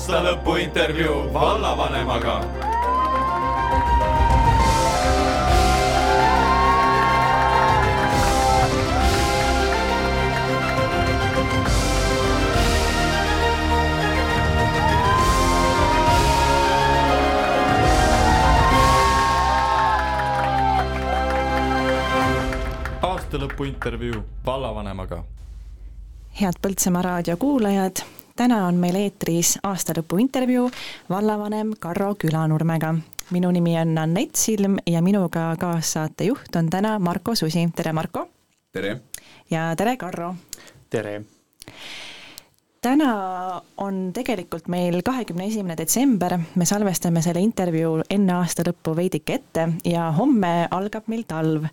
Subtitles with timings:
[0.00, 2.34] aastalõpu intervjuu vallavanemaga
[23.02, 25.24] aastalõpuintervjuu vallavanemaga.
[26.40, 28.02] head Põltsamaa raadio kuulajad,
[28.40, 30.70] täna on meil eetris aastalõpu intervjuu
[31.12, 32.94] vallavanem Karro Külanurmega.
[33.30, 38.28] minu nimi on Anett Silm ja minuga kaassaatejuht on täna Marko Susi, tere Marko!
[38.72, 39.00] tere!
[39.50, 40.34] ja tere Karro!
[40.90, 41.20] tere!
[42.80, 49.36] Täna on tegelikult meil kahekümne esimene detsember, me salvestame selle intervjuu enne aasta lõppu veidike
[49.36, 51.66] ette ja homme algab meil talv,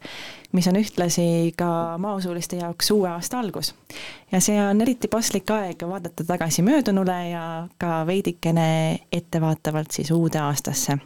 [0.52, 1.70] mis on ühtlasi ka
[2.04, 3.74] maausuliste jaoks uue aasta algus.
[4.32, 7.44] ja see on eriti paslik aeg vaadata tagasi möödunule ja
[7.78, 10.98] ka veidikene ettevaatavalt siis uude aastasse.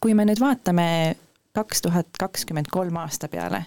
[0.00, 1.16] kui me nüüd vaatame
[1.58, 3.64] kaks tuhat kakskümmend kolm aasta peale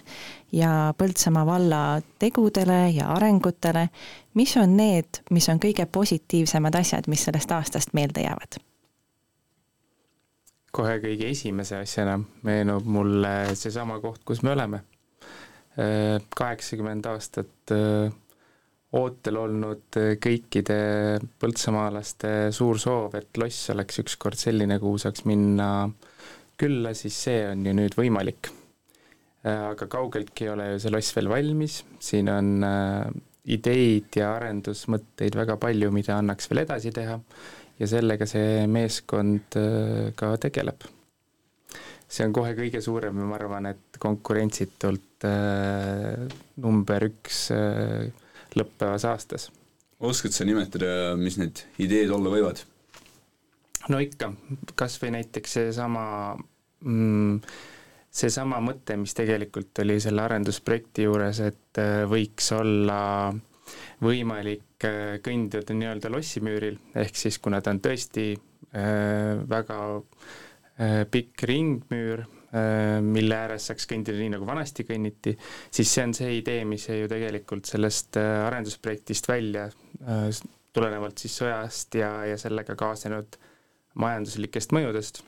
[0.52, 1.84] ja Põltsamaa valla
[2.18, 3.88] tegudele ja arengutele,
[4.34, 8.60] mis on need, mis on kõige positiivsemad asjad, mis sellest aastast meelde jäävad?
[10.72, 12.16] kohe kõige esimese asjana
[12.48, 14.80] meenub mulle seesama koht, kus me oleme.
[16.36, 17.72] kaheksakümmend aastat
[18.92, 20.78] ootel olnud kõikide
[21.40, 25.68] põltsamaalaste suur soov, et loss oleks ükskord selline, kuhu saaks minna
[26.62, 28.52] külla, siis see on ju nüüd võimalik.
[29.42, 32.52] aga kaugeltki ei ole ju see loss veel valmis, siin on
[33.50, 37.18] ideid ja arendusmõtteid väga palju, mida annaks veel edasi teha
[37.80, 40.86] ja sellega see meeskond äh, ka tegeleb.
[42.12, 46.28] see on kohe kõige suurem ja ma arvan, et konkurentsitult äh,
[46.60, 48.12] number üks äh,
[48.58, 49.48] lõppevas aastas.
[49.98, 52.62] oskad sa nimetada, mis need ideed olla võivad?
[53.90, 54.30] no ikka,
[54.78, 56.04] kas või näiteks seesama
[56.82, 57.38] mm,
[58.12, 63.00] seesama mõte, mis tegelikult oli selle arendusprojekti juures, et äh, võiks olla
[64.04, 69.80] võimalik äh, kõndida nii-öelda lossimüüril, ehk siis kuna ta on tõesti äh, väga
[71.12, 72.22] pikk ringmüür
[73.04, 75.34] mille ääres saaks kõndida nii, nagu vanasti kõnniti,
[75.72, 79.66] siis see on see idee, mis jäi ju tegelikult sellest arendusprojektist välja
[80.74, 83.38] tulenevalt siis sõjast ja, ja sellega kaasnenud
[84.00, 85.22] majanduslikest mõjudest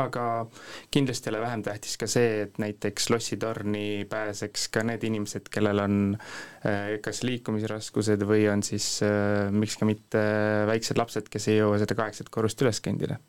[0.00, 0.46] aga
[0.92, 5.82] kindlasti ei ole vähem tähtis ka see, et näiteks lossitorni pääseks ka need inimesed, kellel
[5.84, 10.22] on äh, kas liikumisraskused või on siis äh, miks ka mitte
[10.70, 13.20] väiksed lapsed, kes ei jõua seda kaheksat korrust üles kõndida.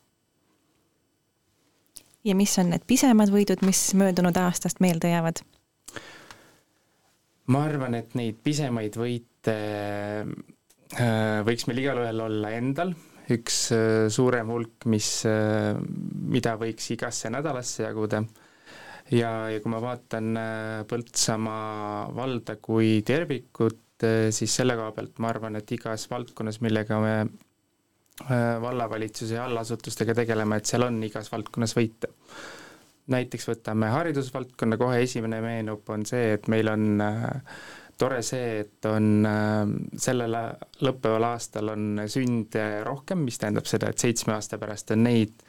[2.24, 5.44] ja mis on need pisemad võidud, mis möödunud aastast meelde jäävad?
[7.52, 9.58] ma arvan, et neid pisemaid võite
[10.24, 12.96] äh, võiks meil igalühel olla endal
[13.32, 15.72] üks äh, suurem hulk, mis, äh,
[16.34, 18.24] mida võiks igasse nädalasse jaguda.
[19.12, 25.30] ja, ja kui ma vaatan äh, Põltsamaa valda kui tervikut, siis selle koha pealt ma
[25.30, 27.12] arvan, et igas valdkonnas, millega me
[28.60, 32.10] vallavalitsuse ja allasutustega tegeleme, et seal on igas valdkonnas võita.
[33.14, 37.56] näiteks võtame haridusvaldkonna, kohe esimene meenub, on see, et meil on äh,
[37.98, 40.36] tore see, et on äh, sellel
[40.84, 45.44] lõppeval aastal on sünde rohkem, mis tähendab seda, et seitsme aasta pärast on neid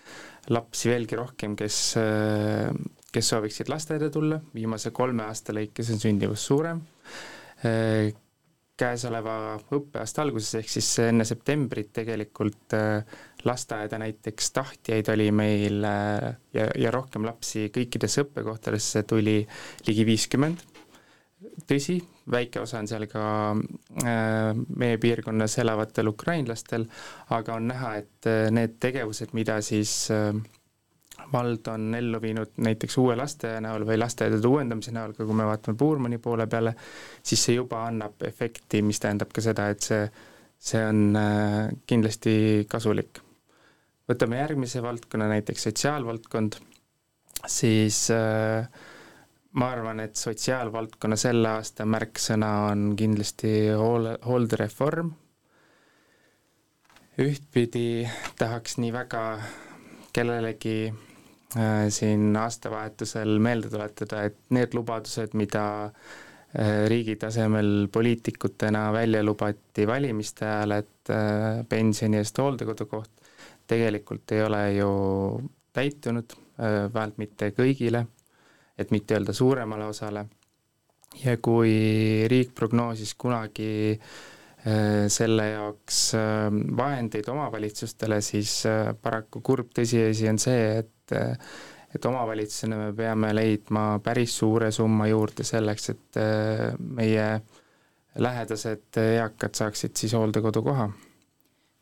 [0.53, 2.69] lapsi veelgi rohkem, kes, äh,
[3.13, 6.83] kes sooviksid lasteaeda tulla, viimase kolme aasta lõikes on sündivus suurem,
[7.66, 8.13] äh,
[8.75, 12.73] käesoleva õppeaasta alguses, ehk siis enne septembrit tegelikult
[13.47, 19.38] lasteaeda näiteks tahtjaid oli meil ja, ja rohkem lapsi kõikidesse õppekohtadesse tuli
[19.88, 20.66] ligi viiskümmend.
[21.72, 22.01] Tõsi,
[22.31, 26.88] väike osa on seal ka äh, meie piirkonnas elavatel ukrainlastel,
[27.36, 30.31] aga on näha, et äh, need tegevused, mida siis äh,
[31.31, 35.48] vald on ellu viinud näiteks uue lasteaia näol või lasteaedade uuendamise näol, ka kui me
[35.48, 36.75] vaatame Puurmani poole peale,
[37.24, 40.01] siis see juba annab efekti, mis tähendab ka seda, et see,
[40.72, 41.18] see on
[41.88, 42.36] kindlasti
[42.69, 43.22] kasulik.
[44.10, 46.60] võtame järgmise valdkonna, näiteks sotsiaalvaldkond,
[47.50, 48.68] siis äh,
[49.56, 55.13] ma arvan, et sotsiaalvaldkonna selle aasta märksõna on kindlasti hoole, hooldereform.
[57.24, 59.22] ühtpidi tahaks nii väga
[60.16, 69.24] kellelegi äh, siin aastavahetusel meelde tuletada, et need lubadused, mida äh, riigi tasemel poliitikutena välja
[69.24, 73.31] lubati valimiste ajal, et äh, pensioni eest hooldekodukoht,
[73.72, 74.92] tegelikult ei ole ju
[75.74, 78.04] täitunud äh,, vähemalt mitte kõigile
[78.77, 80.25] et mitte öelda suuremale osale.
[81.24, 84.00] ja kui riik prognoosis kunagi
[85.07, 86.00] selle jaoks
[86.77, 88.63] vahendeid omavalitsustele, siis
[89.01, 91.18] paraku kurb tõsiasi on see, et
[91.95, 96.19] et omavalitsusena me peame leidma päris suure summa juurde selleks, et
[96.98, 97.27] meie
[98.19, 100.89] lähedased eakad saaksid siis hooldekodukoha.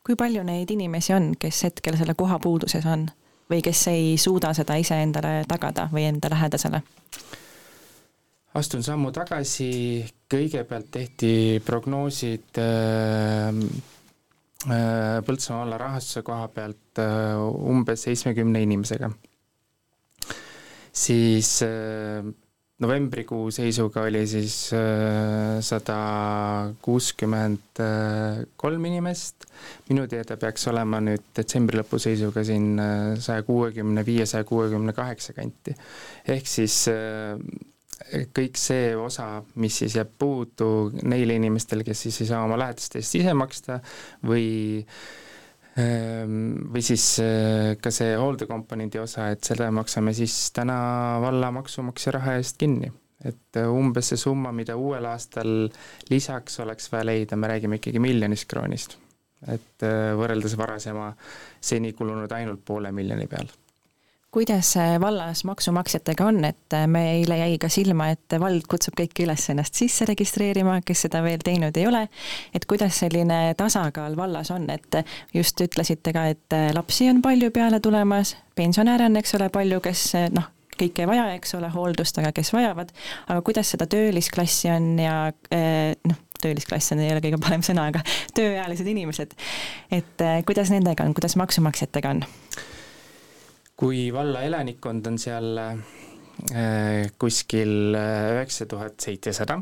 [0.06, 3.08] kui palju neid inimesi on, kes hetkel selle koha puuduses on
[3.50, 6.82] või kes ei suuda seda iseendale tagada või enda lähedasele?
[8.54, 13.50] astun sammu tagasi, kõigepealt tehti prognoosid äh,
[14.70, 17.34] äh, Põltsamaa valla rahastuse koha pealt äh,
[17.74, 19.10] umbes seitsmekümne inimesega.
[20.94, 21.64] siis
[22.82, 25.98] novembrikuu seisuga oli siis äh, sada
[26.82, 27.82] kuuskümmend
[28.58, 29.46] kolm inimest,
[29.90, 34.96] minu teada peaks olema nüüd detsembri lõpu seisuga siin äh, saja kuuekümne viie, saja kuuekümne
[34.98, 35.76] kaheksa kanti.
[36.28, 37.38] ehk siis äh,
[38.34, 43.00] kõik see osa, mis siis jääb puudu neile inimestele, kes siis ei saa oma lähedaste
[43.00, 43.80] eest ise maksta
[44.26, 44.50] või
[44.82, 45.23] Ehm,
[45.76, 50.76] või siis eh, ka see hooldekomponendi osa, et selle maksame siis täna
[51.24, 52.92] valla maksumaksja raha eest kinni.
[53.24, 55.70] et eh, umbes see summa, mida uuel aastal
[56.10, 58.98] lisaks oleks vaja leida, me räägime ikkagi miljonist kroonist.
[59.48, 61.10] et eh, võrreldes varasema
[61.62, 63.50] seni kulunud ainult poole miljoni peal
[64.34, 69.78] kuidas vallas maksumaksjatega on, et meile jäi ka silma, et vald kutsub kõiki üles ennast
[69.78, 72.08] sisse registreerima, kes seda veel teinud ei ole,
[72.56, 75.00] et kuidas selline tasakaal vallas on, et
[75.38, 80.10] just ütlesite ka, et lapsi on palju peale tulemas, pensionäre on, eks ole, palju, kes
[80.34, 80.50] noh,
[80.82, 82.94] kõik ei vaja, eks ole, hooldust, aga kes vajavad,
[83.28, 85.18] aga kuidas seda töölisklassi on ja
[86.10, 88.02] noh, töölisklass on, ei ole kõige parem sõna, aga
[88.38, 89.38] tööealised inimesed,
[89.94, 92.26] et kuidas nendega on, kuidas maksumaksjatega on?
[93.84, 99.58] Kui valla elanikkond on seal äh, kuskil äh, üheksa tuhat seitsesada,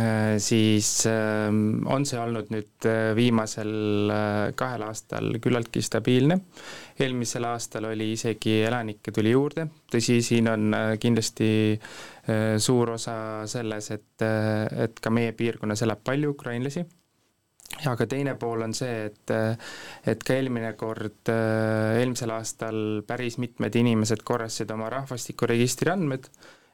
[0.00, 2.88] äh, siis on see olnud nüüd
[3.18, 3.74] viimasel
[4.56, 6.40] kahel aastal küllaltki stabiilne.
[6.96, 11.50] eelmisel aastal oli isegi elanikke tuli juurde, tõsi, siin on kindlasti
[12.58, 16.86] suur osa selles, et, et ka meie piirkonnas elab palju ukrainlasi
[17.82, 19.32] ja aga teine pool on see, et,
[20.08, 26.28] et ka eelmine kord, eelmisel aastal päris mitmed inimesed korrastasid oma rahvastikuregistri andmed,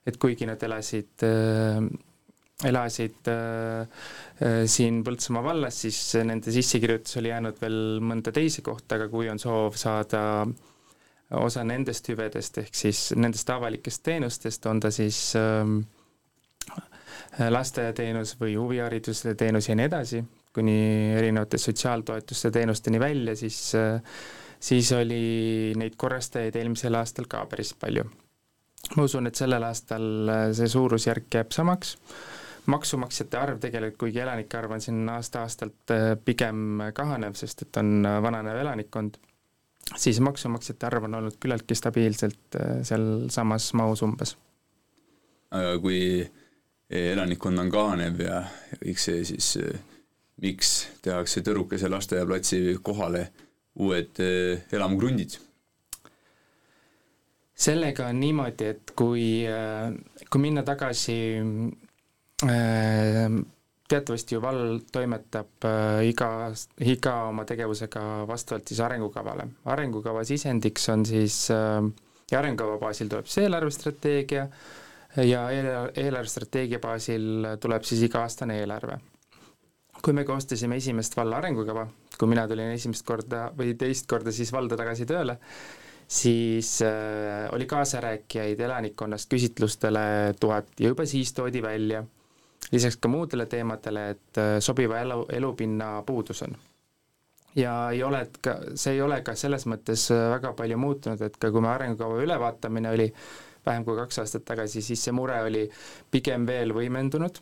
[0.06, 1.24] et kuigi nad elasid,
[2.68, 3.30] elasid
[4.74, 9.40] siin Põltsamaa vallas, siis nende sissekirjutus oli jäänud veel mõnda teise kohta, aga kui on
[9.42, 10.22] soov saada
[11.38, 15.32] osa nendest hüvedest, ehk siis nendest avalikest teenustest, on ta siis
[17.38, 20.22] lasteaiateenus või huvihariduse teenus ja nii edasi,
[20.54, 23.72] kuni erinevate sotsiaaltoetuste teenusteni välja, siis,
[24.60, 28.04] siis oli neid korrastajaid eelmisel aastal ka päris palju.
[28.96, 30.06] ma usun, et sellel aastal
[30.52, 31.96] see suurusjärk jääb samaks,
[32.66, 35.94] maksumaksjate arv tegelikult, kuigi elanike arv on siin aasta-aastalt
[36.25, 39.16] pigem kahanev, sest et on vananev elanikkond,
[39.96, 44.37] siis maksumaksjate arv on olnud küllaltki stabiilselt sealsamas mahus umbes.
[45.50, 46.02] aga kui
[46.90, 48.43] elanikkond on kahanev ja
[48.82, 49.55] kõik see siis
[50.42, 50.72] miks
[51.02, 53.26] tehakse Tõrukese lasteaiaplatsi kohale
[53.82, 55.38] uued eh, elamukrundid?
[57.62, 61.17] sellega on niimoodi, et kui, eh, kui minna tagasi
[62.48, 63.36] eh,
[63.93, 65.67] teatavasti ju vald toimetab
[66.08, 66.28] iga,
[66.90, 69.46] iga oma tegevusega vastavalt siis arengukavale.
[69.69, 74.46] arengukava sisendiks on siis ja arengukava baasil tuleb siis eelarvestrateegia
[75.28, 78.96] ja eelarvestrateegia baasil tuleb siis iga-aastane eelarve
[80.02, 81.86] kui me koostasime esimest valla arengukava,
[82.18, 85.36] kui mina tulin esimest korda või teist korda siis valda tagasi tööle,
[86.12, 92.02] siis äh, oli kaasarääkijaid elanikkonnast küsitlustele tuhat ja juba siis toodi välja,
[92.72, 96.58] lisaks ka muudele teemadele, et äh, sobiva elu, elupinna puudus on.
[97.56, 101.38] ja ei ole ka, see ei ole ka selles mõttes äh, väga palju muutunud, et
[101.38, 103.08] ka kui me arengukava ülevaatamine oli
[103.66, 105.68] vähem kui kaks aastat tagasi, siis see mure oli
[106.10, 107.38] pigem veel võimendunud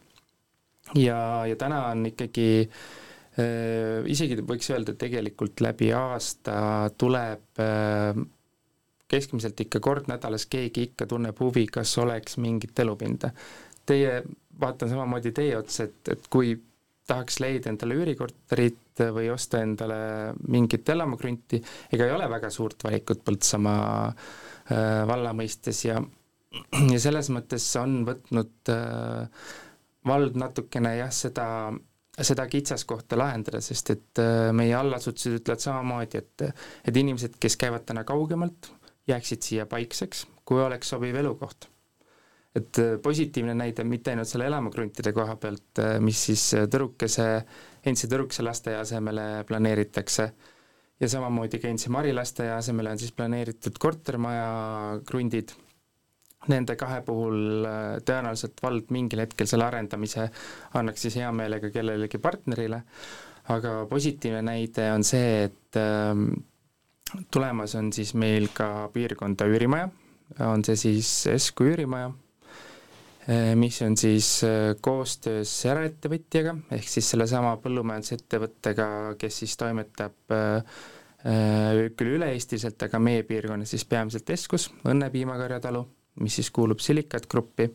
[0.99, 8.23] ja, ja täna on ikkagi äh, isegi võiks öelda, et tegelikult läbi aasta tuleb äh,
[9.11, 13.32] keskmiselt ikka kord nädalas keegi ikka tunneb huvi, kas oleks mingit elupinda.
[13.87, 14.20] Teie,
[14.61, 16.54] vaatan samamoodi teie otsa, et, et kui
[17.11, 19.99] tahaks leida endale üürikorterit või osta endale
[20.47, 21.59] mingit elamukrunti,
[21.90, 25.99] ega ei ole väga suurt valikut Põltsamaa äh, valla mõistes ja
[26.92, 29.50] ja selles mõttes on võtnud äh,
[30.07, 31.47] vald natukene jah, seda,
[32.21, 36.47] seda kitsaskohta lahendada, sest et äh, meie allasutused ütlevad samamoodi, et
[36.88, 38.71] et inimesed, kes käivad täna kaugemalt,
[39.11, 41.69] jääksid siia paikseks, kui oleks sobiv elukoht.
[42.57, 47.28] et äh, positiivne näide mitte ainult selle elamukruntide koha pealt, äh, mis siis Tõrukese,
[47.85, 50.33] endise Tõrukese lasteaia asemele planeeritakse,
[51.00, 55.54] ja samamoodi ka endise Mari lasteaia asemele on siis planeeritud kortermaja krundid,
[56.49, 57.66] nende kahe puhul
[58.06, 60.30] tõenäoliselt vald mingil hetkel selle arendamise
[60.78, 62.80] annaks siis hea meelega kellelegi partnerile,
[63.52, 66.30] aga positiivne näide on see, et ähm,
[67.30, 69.90] tulemas on siis meil ka piirkonda üürimaja,
[70.49, 72.09] on see siis Esku üürimaja
[73.28, 78.87] Eh, mis on siis eh, koostöös eraettevõtjaga, ehk siis sellesama põllumajandusettevõttega,
[79.20, 80.16] kes siis toimetab
[81.20, 85.82] küll üle-eestiliselt, aga meie piirkonnas siis peamiselt Eskus, Õnne piimakarjatalu,
[86.20, 87.70] mis siis kuulub Silikat Gruppi,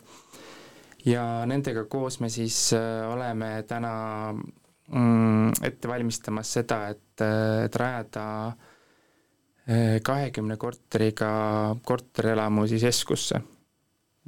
[1.05, 2.71] ja nendega koos me siis
[3.09, 3.95] oleme täna
[4.33, 7.25] mm, ette valmistamas seda, et,
[7.65, 8.25] et rajada
[10.05, 11.27] kahekümne korteriga
[11.85, 13.41] korterelamu siis Eskusse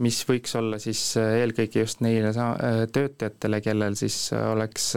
[0.03, 4.91] mis võiks olla siis äh, eelkõige just neile äh, töötajatele, kellel siis äh, oleks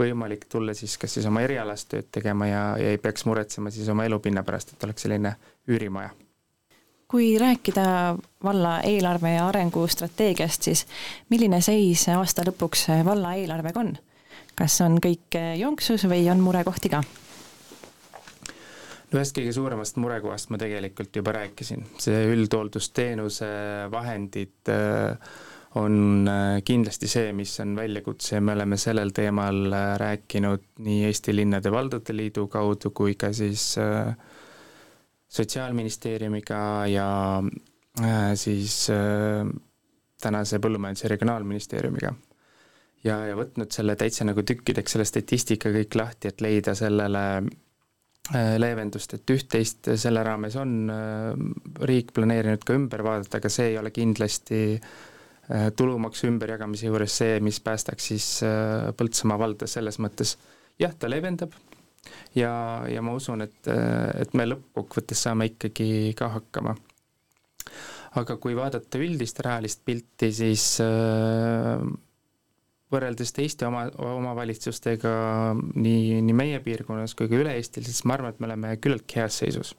[0.00, 3.88] võimalik tulla siis kas siis oma erialast tööd tegema ja, ja ei peaks muretsema siis
[3.92, 5.36] oma elupinna pärast, et oleks selline
[5.70, 6.10] üürimaja.
[7.08, 10.86] Kui rääkida valla eelarve ja arengustrateegiast, siis
[11.30, 13.94] milline seis aasta lõpuks valla eelarvega on?
[14.56, 17.02] kas on kõik jonksus või on murekohti ka?
[19.10, 23.48] no ühest kõige suuremast murekohast ma tegelikult juba rääkisin, see üldhooldusteenuse
[23.92, 25.34] vahendid äh,
[25.78, 31.04] on äh, kindlasti see, mis on väljakutse ja me oleme sellel teemal äh, rääkinud nii
[31.10, 33.74] Eesti Linnade Valdade Liidu kaudu kui ka siis
[35.36, 37.08] Sotsiaalministeeriumiga ja
[38.36, 38.86] siis
[40.22, 42.14] tänase Põllumajandus- ja Regionaalministeeriumiga
[43.04, 47.24] ja, ja võtnud selle täitsa nagu tükkideks, selle statistika kõik lahti, et leida sellele
[48.34, 51.36] Äh, leevendust, et üht-teist selle raames on äh,
[51.86, 57.36] riik planeerinud ka ümber vaadata, aga see ei ole kindlasti äh, tulumaksu ümberjagamise juures see,
[57.44, 58.26] mis päästaks siis
[58.98, 60.34] Põltsamaa valda selles mõttes.
[60.82, 61.54] jah, ta leevendab
[62.34, 62.52] ja,
[62.90, 63.70] ja ma usun, et,
[64.20, 66.76] et me lõppkokkuvõttes saame ikkagi ka hakkama.
[68.16, 70.80] aga kui vaadata üldist rahalist pilti, siis
[72.92, 75.12] võrreldes teiste oma, omavalitsustega
[75.58, 79.42] nii, nii meie piirkonnas kui ka üle-Eestil, siis ma arvan, et me oleme küllaltki heas
[79.42, 79.74] seisus.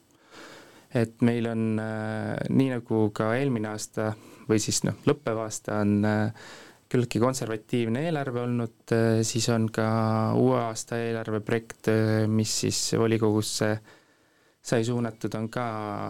[0.95, 4.13] et meil on äh, nii, nagu ka eelmine aasta
[4.47, 6.47] või siis noh, lõppev aasta on äh,
[6.89, 9.87] küllaltki konservatiivne eelarve olnud äh,, siis on ka
[10.39, 13.71] uue aasta eelarve projekt äh,, mis siis volikogusse
[14.67, 15.65] sai suunatud, on ka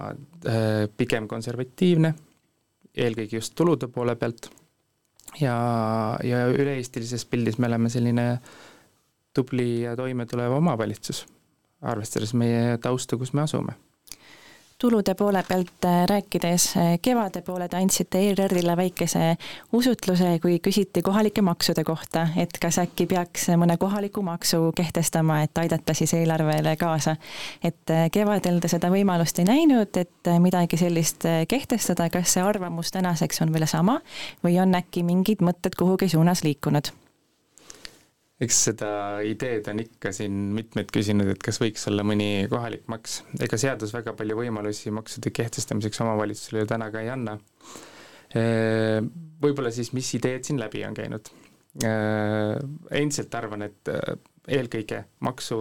[0.10, 2.14] äh, pigem konservatiivne,
[2.98, 4.50] eelkõige just tulude poole pealt.
[5.38, 5.58] Ja,
[6.26, 8.30] ja üle-eestilises pildis me oleme selline
[9.36, 11.26] tubli ja toimetulev omavalitsus,
[11.86, 13.76] arvestades meie tausta, kus me asume
[14.82, 19.38] tulude poole pealt äh, rääkides, äh, kevade poole te andsite ERR-ile väikese
[19.74, 25.58] usutluse, kui küsiti kohalike maksude kohta, et kas äkki peaks mõne kohaliku maksu kehtestama, et
[25.58, 27.16] aidata siis eelarvele kaasa.
[27.64, 32.94] et äh, kevadel te seda võimalust ei näinud, et midagi sellist kehtestada, kas see arvamus
[32.94, 34.00] tänaseks on veel sama
[34.46, 36.94] või on äkki mingid mõtted kuhugi suunas liikunud?
[38.44, 38.90] Eks seda
[39.26, 43.96] ideed on ikka siin mitmed küsinud, et kas võiks olla mõni kohalik maks, ega seadus
[43.96, 47.38] väga palju võimalusi maksude kehtestamiseks omavalitsusele ju täna ka ei anna.
[49.42, 51.32] Võib-olla siis, mis ideed siin läbi on käinud?
[51.82, 53.92] Endiselt arvan, et
[54.48, 55.60] eelkõige maksu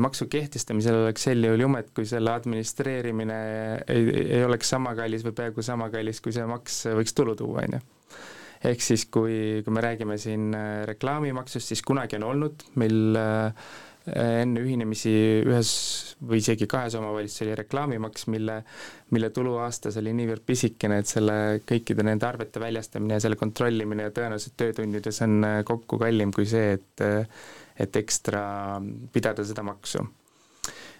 [0.00, 3.36] maksu kehtestamisel oleks sel juhul jumet, kui selle administreerimine
[3.84, 4.06] ei,
[4.38, 7.76] ei oleks sama kallis või peaaegu sama kallis, kui see maks võiks tulu tuua, on
[7.76, 7.84] ju
[8.66, 13.68] ehk siis kui, kui me räägime siin äh, reklaamimaksust, siis kunagi on olnud meil äh,
[14.08, 15.12] enne ühinemisi
[15.44, 15.70] ühes
[16.24, 18.56] või isegi kahes omavalitsuses oli reklaamimaks, mille,
[19.14, 21.36] mille tulu aastas oli niivõrd pisikene, et selle
[21.68, 26.78] kõikide nende arvete väljastamine ja selle kontrollimine tõenäoliselt töötundides on äh, kokku kallim kui see,
[26.78, 27.04] et,
[27.78, 28.42] et ekstra
[29.12, 30.02] pidada seda maksu.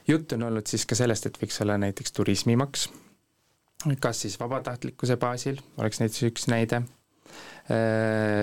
[0.08, 2.88] juttu on olnud siis ka sellest, et võiks olla näiteks turismimaks,
[4.00, 6.97] kas siis vabatahtlikkuse baasil, oleks näiteks üks näide Äh,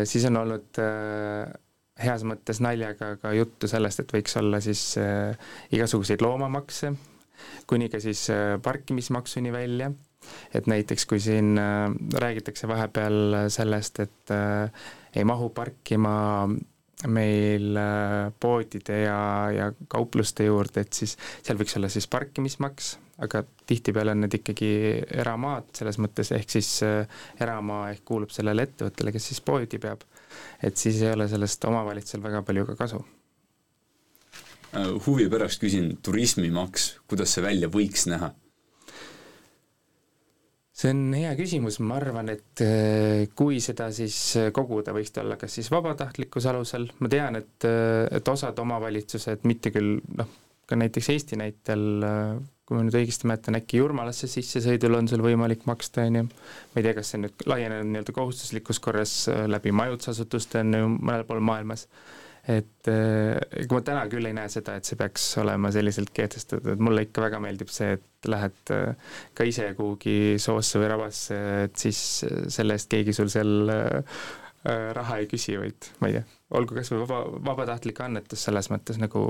[0.05, 1.49] siis on olnud äh,
[2.05, 5.33] heas mõttes naljaga ka juttu sellest, et võiks olla siis äh,
[5.73, 6.91] igasuguseid loomamakse,
[7.67, 8.27] kuni ka siis
[8.63, 9.89] parkimismaksuni välja,
[10.55, 11.57] et näiteks kui siin
[12.21, 14.33] räägitakse vahepeal sellest, et
[15.15, 16.15] ei mahu parkima
[17.11, 17.77] meil
[18.39, 19.19] poodide ja,
[19.51, 24.69] ja kaupluste juurde, et siis seal võiks olla siis parkimismaks, aga tihtipeale on need ikkagi
[25.21, 30.03] eramaad selles mõttes, ehk siis äh, eramaa ehk kuulub sellele ettevõttele, kes siis poodi peab.
[30.63, 33.03] et siis ei ole sellest omavalitsusel väga palju ka kasu.
[34.75, 38.33] Äh, huvi pärast küsin, turismimaks, kuidas see välja võiks näha?
[40.75, 44.17] see on hea küsimus, ma arvan, et äh, kui seda siis
[44.51, 47.63] koguda, võiks ta olla kas siis vabatahtlikkuse alusel, ma tean, et,
[48.11, 50.35] et osad omavalitsused, mitte küll noh,
[50.67, 52.03] ka näiteks Eesti näitel,
[52.65, 56.27] kui ma nüüd õigesti mäletan, äkki Jurmalasse sissesõidul on sul võimalik maksta, on ju,
[56.73, 59.15] ma ei tea, kas see nüüd laienenud nii-öelda kohustuslikus korras
[59.49, 61.85] läbi majutusasutuste on ju mõnel pool maailmas.
[62.45, 66.81] Et kui ma täna küll ei näe seda, et see peaks olema selliselt kehtestatud, et
[66.81, 71.77] mulle ikka väga meeldib see, et lähed äh, ka ise kuhugi soosse või rabasse, et
[71.79, 74.21] siis äh, selle eest keegi sul seal äh,
[74.97, 76.25] raha ei küsi, vaid ma ei tea,
[76.57, 79.27] olgu kas või vaba, vabatahtlik annetus selles mõttes nagu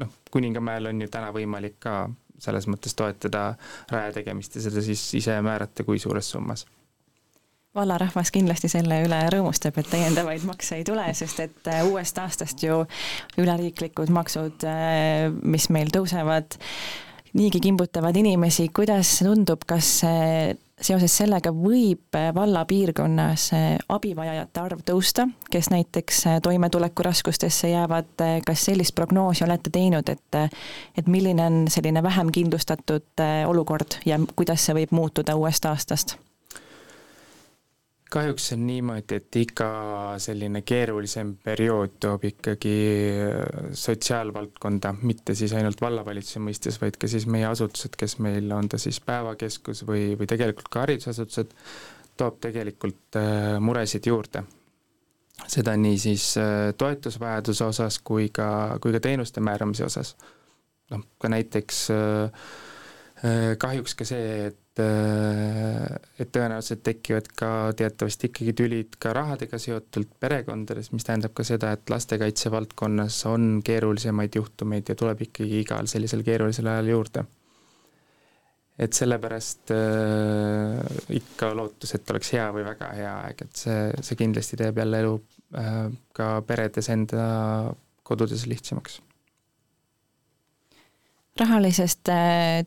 [0.00, 1.98] noh, Kuningamäel on ju täna võimalik ka
[2.42, 3.54] selles mõttes toetada
[3.92, 6.66] raja tegemist ja seda siis ise määrata, kui suures summas.
[7.76, 12.62] vallarahvas kindlasti selle üle rõõmustab, et täiendavaid makse ei tule, sest et äh, uuest aastast
[12.64, 12.84] ju
[13.36, 16.56] üleriiklikud maksud, äh, mis meil tõusevad,
[17.36, 20.00] niigi kimbutavad inimesi, kuidas tundub, kas
[20.82, 23.48] seoses sellega võib valla piirkonnas
[23.88, 28.12] abivajajate arv tõusta, kes näiteks toimetulekuraskustesse jäävad,
[28.46, 30.40] kas sellist prognoosi olete teinud, et
[30.98, 36.16] et milline on selline vähem kindlustatud olukord ja kuidas see võib muutuda uuest aastast?
[38.10, 39.68] Kahjuks on niimoodi, et iga
[40.22, 42.74] selline keerulisem periood toob ikkagi
[43.26, 48.70] äh, sotsiaalvaldkonda, mitte siis ainult vallavalitsuse mõistes, vaid ka siis meie asutused, kes meil on
[48.70, 51.56] ta siis päevakeskus või, või tegelikult ka haridusasutused,
[52.16, 54.44] toob tegelikult äh, muresid juurde.
[55.46, 60.16] seda nii siis äh, toetusvajaduse osas kui ka, kui ka teenuste määramise osas.
[60.90, 61.88] noh, ka näiteks
[63.58, 65.84] kahjuks ka see, et äh,
[66.20, 71.72] et tõenäoliselt tekivad ka teatavasti ikkagi tülid ka rahadega seotult perekondades, mis tähendab ka seda,
[71.76, 77.24] et lastekaitse valdkonnas on keerulisemaid juhtumeid ja tuleb ikkagi igal sellisel keerulisel ajal juurde.
[78.78, 80.76] et sellepärast äh,
[81.16, 85.00] ikka lootus, et oleks hea või väga hea aeg, et see, see kindlasti teeb jälle
[85.00, 85.16] elu
[85.56, 87.24] äh, ka peredes enda
[88.04, 89.00] kodudes lihtsamaks
[91.40, 92.16] rahalisest äh,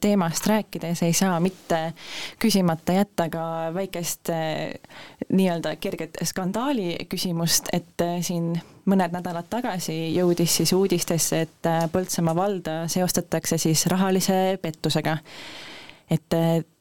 [0.01, 1.93] teemast rääkides ei saa mitte
[2.39, 4.73] küsimata jätta ka väikest äh,
[5.29, 8.53] nii-öelda kerget skandaali küsimust, et äh, siin
[8.89, 15.17] mõned nädalad tagasi jõudis siis uudistesse, et Põltsamaa valda seostatakse siis rahalise pettusega.
[16.10, 16.34] et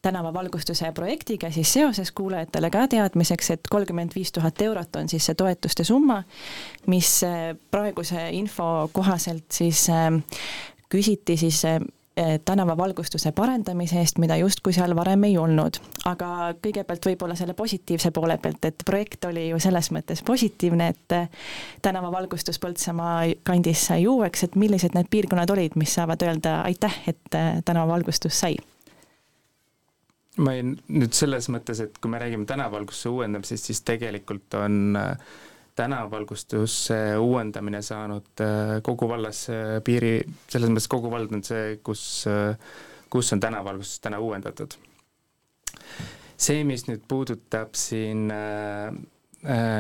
[0.03, 5.35] tänavavalgustuse projektiga siis seoses kuulajatele ka teadmiseks, et kolmkümmend viis tuhat eurot on siis see
[5.35, 6.23] toetuste summa,
[6.87, 7.21] mis
[7.71, 9.85] praeguse info kohaselt siis
[10.89, 11.81] küsiti siis eh,
[12.45, 15.81] tänavavalgustuse parendamise eest, mida justkui seal varem ei olnud.
[16.09, 21.17] aga kõigepealt võib-olla selle positiivse poole pealt, et projekt oli ju selles mõttes positiivne, et
[21.17, 21.29] eh,
[21.83, 27.39] tänavavalgustus Põltsamaa kandis sai uueks, et millised need piirkonnad olid, mis saavad öelda aitäh, et
[27.39, 28.57] eh, tänavavalgustus sai?
[30.39, 35.39] ma ei, nüüd selles mõttes, et kui me räägime tänavavalgustuse uuendamisest, siis tegelikult on äh,
[35.79, 39.45] tänavavalgustuse uuendamine saanud äh, kogu vallas
[39.85, 40.17] piiri,
[40.51, 42.57] selles mõttes kogu vald on see, kus, äh,
[43.13, 44.75] kus on tänavavalgustus täna uuendatud.
[46.39, 48.91] see, mis nüüd puudutab siin äh,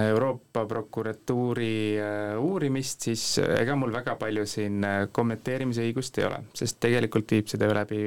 [0.08, 1.98] Euroopa prokuratuuri
[2.38, 7.66] uurimist, siis ega mul väga palju siin kommenteerimise õigust ei ole, sest tegelikult viib seda
[7.74, 8.04] läbi,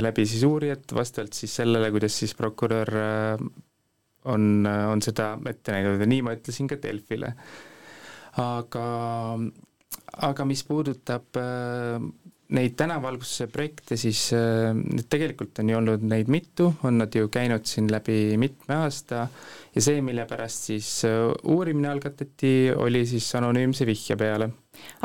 [0.00, 2.88] läbi siis uurijad, vastavalt siis sellele, kuidas siis prokurör
[4.30, 7.34] on, on seda ette näinud ja nii ma ütlesin ka Delfile.
[8.40, 8.84] aga,
[10.28, 11.98] aga mis puudutab äh,
[12.52, 14.72] neid tänavalgustuse projekte, siis äh,
[15.12, 19.26] tegelikult on ju olnud neid mitu, on nad ju käinud siin läbi mitme aasta
[19.74, 24.52] ja see, mille pärast siis äh, uurimine algatati, oli siis anonüümse vihje peale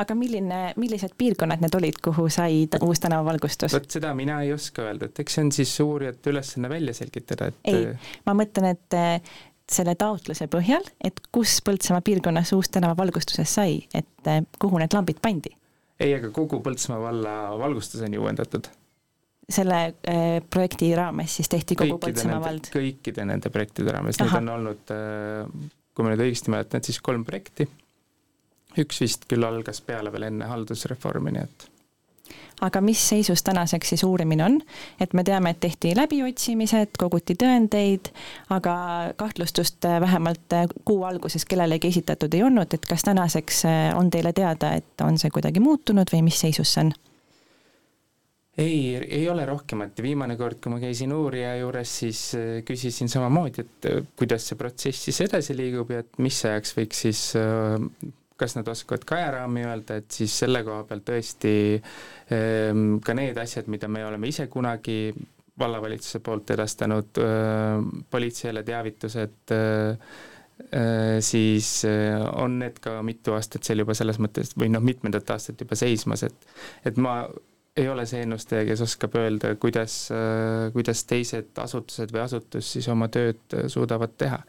[0.04, 3.76] aga milline, millised piirkonnad need olid, kuhu sai uus tänavavalgustus?
[3.76, 7.52] vot seda mina ei oska öelda, et eks see on siis uurijate ülesanne välja selgitada,
[7.52, 7.86] et ei,
[8.26, 8.98] ma mõtlen, et
[9.68, 15.54] selle taotluse põhjal, et kus Põltsamaa piirkonnas uus tänavavalgustuses sai, et kuhu need lambid pandi?
[16.00, 18.70] ei, aga kogu Põltsamaa valla valgustus on ju uuendatud
[19.48, 22.70] selle äh, projekti raames siis tehti kogu Põltsamaa vald?
[22.74, 27.00] kõikide nende projektide raames, neid on olnud äh,, kui ma nüüd õigesti mäletan, et siis
[27.04, 27.68] kolm projekti
[28.84, 31.68] üks vist küll algas peale veel enne haldusreformi, nii et
[32.62, 34.56] aga mis seisus tänaseks siis uurimine on,
[35.02, 38.12] et me teame, et tehti läbiotsimised, koguti tõendeid,
[38.54, 38.78] aga
[39.18, 43.64] kahtlustust vähemalt kuu alguses kellelegi esitatud ei olnud, et kas tänaseks
[43.98, 46.96] on teile teada, et on see kuidagi muutunud või mis seisus see on?
[48.58, 52.22] ei, ei ole rohkemat ja viimane kord, kui ma käisin uurija juures, siis
[52.66, 57.22] küsisin samamoodi, et kuidas see protsess siis edasi liigub ja et mis ajaks võiks siis
[58.38, 63.38] kas nad oskavad ka ajaraami öelda, et siis selle koha pealt tõesti ehm, ka need
[63.42, 65.14] asjad, mida me oleme ise kunagi
[65.58, 69.56] vallavalitsuse poolt edastanud äh, politseile teavitused
[70.74, 75.30] Äh, siis äh, on need ka mitu aastat seal juba selles mõttes või noh, mitmendat
[75.36, 76.48] aastat juba seismas, et
[76.90, 77.20] et ma
[77.78, 82.90] ei ole see ennustaja, kes oskab öelda, kuidas, äh, kuidas teised asutused või asutus siis
[82.90, 84.42] oma tööd suudavad teha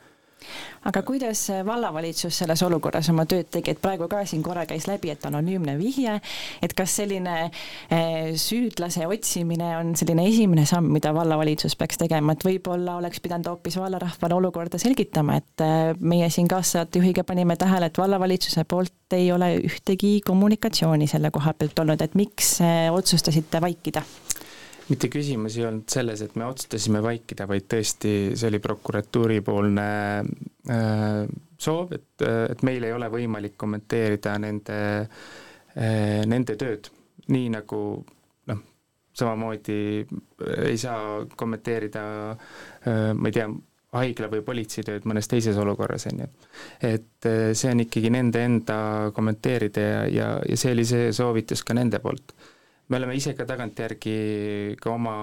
[0.89, 5.11] aga kuidas vallavalitsus selles olukorras oma tööd tegi, et praegu ka siin korra käis läbi,
[5.13, 6.19] et anonüümne vihje,
[6.63, 12.47] et kas selline eh, süüdlase otsimine on selline esimene samm, mida vallavalitsus peaks tegema, et
[12.47, 18.01] võib-olla oleks pidanud hoopis vallarahvale olukorda selgitama, et eh, meie siin kaassaatejuhiga panime tähele, et
[18.01, 24.05] vallavalitsuse poolt ei ole ühtegi kommunikatsiooni selle koha pealt olnud, et miks eh, otsustasite vaikida?
[24.89, 29.89] Mitte küsimus ei olnud selles, et me otsustasime vaikida, vaid tõesti, see oli prokuratuuripoolne
[30.73, 31.23] äh,
[31.61, 36.91] soov, et, et meil ei ole võimalik kommenteerida nende äh,, nende tööd,
[37.29, 37.81] nii nagu
[38.51, 38.61] noh,
[39.17, 39.81] samamoodi
[40.65, 43.49] ei saa kommenteerida äh, ma ei tea,
[43.99, 46.29] haigla või politsei tööd mõnes teises olukorras, on ju.
[46.85, 48.79] et äh, see on ikkagi nende enda
[49.17, 52.37] kommenteerida ja, ja, ja see oli see soovitus ka nende poolt
[52.89, 55.15] me oleme ise ka tagantjärgi ka oma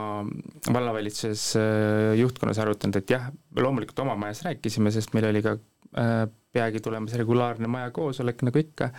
[0.69, 6.25] vallavalitsuses äh, juhtkonnas arutanud, et jah, loomulikult oma majas rääkisime, sest meil oli ka äh,
[6.55, 8.91] peagi tulemas regulaarne maja koosolek, nagu ikka,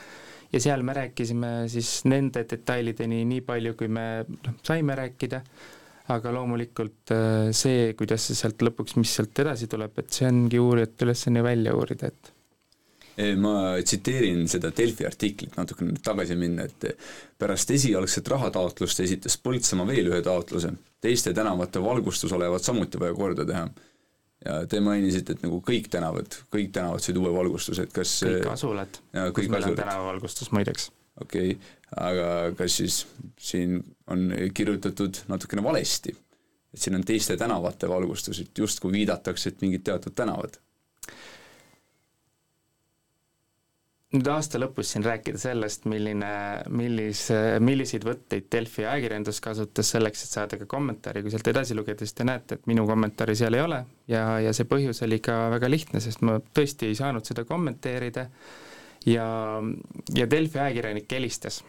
[0.52, 5.42] ja seal me rääkisime siis nende detailideni nii palju, kui me noh, saime rääkida,
[6.14, 10.62] aga loomulikult äh, see, kuidas see sealt lõpuks, mis sealt edasi tuleb, et see ongi
[10.62, 12.36] uurijate ülesanne välja uurida, et
[13.40, 16.98] ma tsiteerin seda Delfi artiklit natukene tagasi minna, et
[17.40, 23.46] pärast esialgset rahataotlust esitas Põltsamaa veel ühe taotluse, teiste tänavate valgustus olevat samuti vaja korda
[23.48, 23.68] teha.
[24.44, 28.50] ja te mainisite, et nagu kõik tänavad, kõik tänavad said uue valgustuse, et kas kõik
[28.52, 29.00] asulad,
[29.35, 30.90] kus meil on tänavavalgustus muideks.
[31.20, 33.00] okei okay., aga kas siis
[33.40, 33.81] siin
[34.12, 36.12] on kirjutatud natukene valesti?
[36.74, 40.61] et siin on teiste tänavate valgustus, et justkui viidatakse, et mingid teatud tänavad
[44.16, 46.31] nüüd aasta lõpus siin rääkida sellest, milline,
[46.72, 52.05] millise, milliseid võtteid Delfi ajakirjandus kasutas selleks, et saada ka kommentaari, kui sealt edasi lugeda,
[52.05, 55.46] siis te näete, et minu kommentaari seal ei ole ja, ja see põhjus oli ka
[55.55, 58.26] väga lihtne, sest ma tõesti ei saanud seda kommenteerida
[59.07, 59.26] ja,
[60.16, 61.62] ja Delfi ajakirjanik helistas.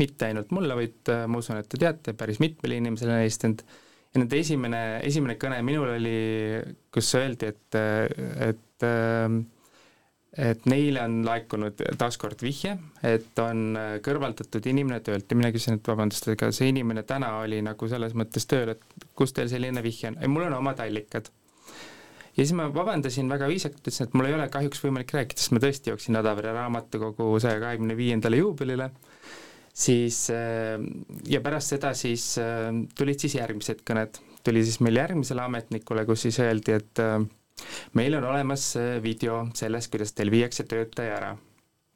[0.00, 3.64] mitte ainult mulle, vaid äh, ma usun, et te teate, päris mitmele inimesele on helistanud
[4.14, 6.20] ja nende esimene, esimene kõne minul oli,
[6.94, 7.82] kus öeldi, et,
[8.48, 9.42] et äh,
[10.34, 12.74] et neile on laekunud taaskord vihje,
[13.06, 17.60] et on kõrvaldatud inimene töölt ja mina küsisin, et vabandust, ega see inimene täna oli
[17.62, 21.30] nagu selles mõttes tööl, et kus teil selline vihje on, ei mul on omad allikad.
[22.34, 25.54] ja siis ma vabandasin väga viisakalt, ütlesin, et mul ei ole kahjuks võimalik rääkida, sest
[25.54, 28.90] ma tõesti jooksin Adavere raamatukogu saja kahekümne viiendale juubelile,
[29.70, 32.32] siis ja pärast seda siis
[32.98, 37.06] tulid siis järgmised kõned, tuli siis meil järgmisele ametnikule, kus siis öeldi, et
[37.98, 41.34] meil on olemas äh, video sellest, kuidas teil viiakse töötaja ära.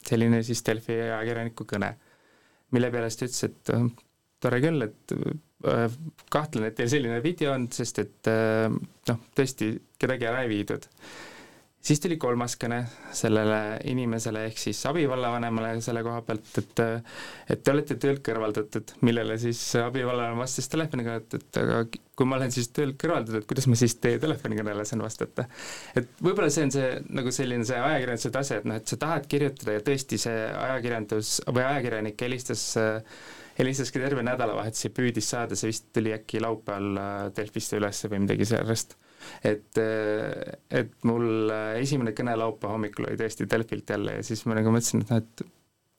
[0.08, 1.90] selline siis Delfi ajakirjaniku kõne,
[2.72, 3.88] mille peale siis ta ütles, et äh,
[4.40, 5.16] tore küll, et
[5.66, 5.98] äh,
[6.30, 10.86] kahtlen, et teil selline video on, sest et noh, tõesti kedagi ära ei viidud
[11.84, 12.80] siis tuli kolmas kõne
[13.14, 16.82] sellele inimesele ehk siis abivallavanemale selle koha pealt, et
[17.54, 21.80] et te olete töölt kõrvaldatud, millele siis abivallavanem vastas telefoniga, et, et aga
[22.18, 25.46] kui ma olen siis töölt kõrvaldatud, kuidas ma siis teie telefonikõnele saan vastata.
[25.96, 29.28] et võib-olla see on see nagu selline see ajakirjanduse tase, et noh, et sa tahad
[29.30, 32.70] kirjutada ja tõesti see ajakirjandus või ajakirjanik helistas
[33.58, 38.46] helistaski terve nädalavahetus ja püüdis saada, see vist tuli äkki laupäeval Delfisse üles või midagi
[38.46, 38.94] sellest
[39.44, 39.80] et,
[40.70, 45.04] et mul esimene kõne laupäeva hommikul oli tõesti Delfilt jälle ja siis ma nagu mõtlesin,
[45.04, 45.46] et noh, et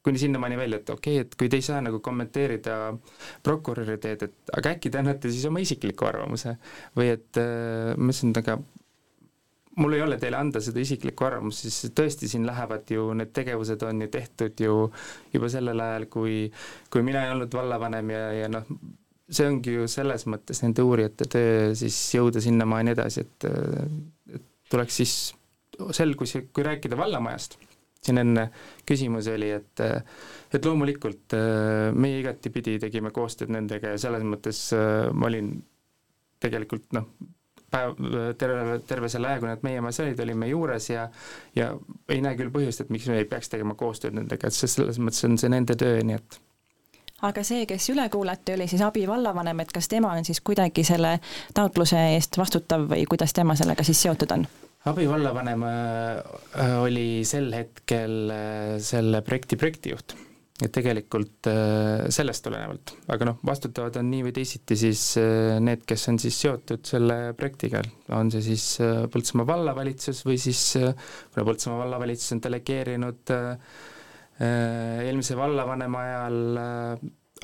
[0.03, 2.75] kuni sinnamaani välja, et okei okay,, et kui te ei saa nagu kommenteerida
[3.43, 6.55] prokuröri teed, et aga äkki te annate siis oma isikliku arvamuse?
[6.97, 8.59] Või et äh, ma ütlesin, et aga
[9.79, 13.83] mul ei ole teile anda seda isiklikku arvamust, siis tõesti siin lähevad ju, need tegevused
[13.87, 14.79] on ju tehtud ju
[15.33, 16.39] juba sellel ajal, kui,
[16.91, 18.67] kui mina ei olnud vallavanem ja, ja noh,
[19.29, 23.49] see ongi ju selles mõttes nende uurijate töö siis jõuda sinnamaani edasi, et,
[24.35, 25.15] et tuleks siis
[25.95, 27.57] selgus, kui rääkida vallamajast,
[28.03, 28.49] siin enne
[28.87, 29.83] küsimus oli, et
[30.55, 31.35] et loomulikult
[31.95, 34.63] meie igatipidi tegime koostööd nendega ja selles mõttes
[35.13, 35.53] ma olin
[36.39, 37.09] tegelikult noh,
[37.71, 37.95] päev,
[38.39, 41.07] terve, terve selle aja, kui nad meie majas olid, olime juures ja
[41.57, 41.71] ja
[42.09, 45.25] ei näe küll põhjust, et miks me ei peaks tegema koostööd nendega, et selles mõttes
[45.27, 46.39] on see nende töö, nii et
[47.27, 51.17] aga see, kes üle kuulati, oli siis abivallavanem, et kas tema on siis kuidagi selle
[51.55, 54.47] taotluse eest vastutav või kuidas tema sellega siis seotud on?
[54.89, 60.15] abivallavanem äh, oli sel hetkel äh, selle projekti projektijuht.
[60.59, 61.47] Et tegelikult
[62.11, 65.03] sellest tulenevalt, aga noh, vastutavad on nii või teisiti siis
[65.63, 67.79] need, kes on siis seotud selle projektiga,
[68.17, 68.65] on see siis
[69.13, 73.31] Põltsamaa vallavalitsus või siis, kuna Põltsamaa vallavalitsus on delegeerinud
[74.39, 76.37] eelmise vallavanema ajal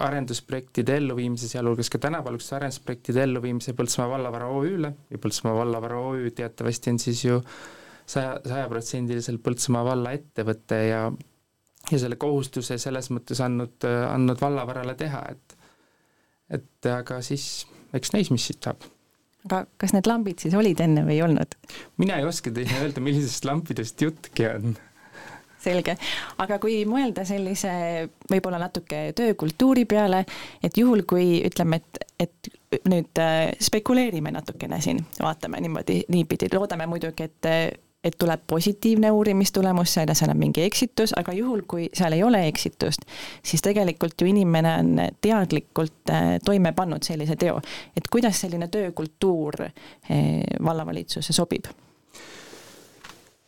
[0.05, 6.91] arendusprojektide elluviimise, sealhulgas ka tänavalguste arendusprojektide elluviimise Põltsamaa vallavara OÜ-le ja Põltsamaa vallavara OÜ teatavasti
[6.93, 7.37] on siis ju
[8.05, 11.05] saja, sajaprotsendiliselt Põltsamaa valla ettevõte ja
[11.91, 15.55] ja selle kohustuse selles mõttes andnud, andnud vallavarale teha, et
[16.55, 17.65] et aga siis
[17.97, 18.83] eks näis, mis siit saab.
[19.47, 21.55] aga kas need lambid siis olid enne või ei olnud?
[22.01, 24.75] mina ei oska teile öelda, millisest lampidest juttki on
[25.65, 25.97] selge,
[26.41, 27.71] aga kui mõelda sellise
[28.31, 30.25] võib-olla natuke töökultuuri peale,
[30.63, 36.87] et juhul, kui ütleme, et, et nüüd äh, spekuleerime natukene siin, vaatame niimoodi niipidi, loodame
[36.91, 42.21] muidugi, et et tuleb positiivne uurimistulemus, seal on mingi eksitus, aga juhul, kui seal ei
[42.23, 43.07] ole eksitust,
[43.43, 44.91] siis tegelikult ju inimene on
[45.25, 47.57] teadlikult äh, toime pannud sellise teo.
[47.97, 49.71] et kuidas selline töökultuur äh,
[50.63, 51.65] vallavalitsusse sobib?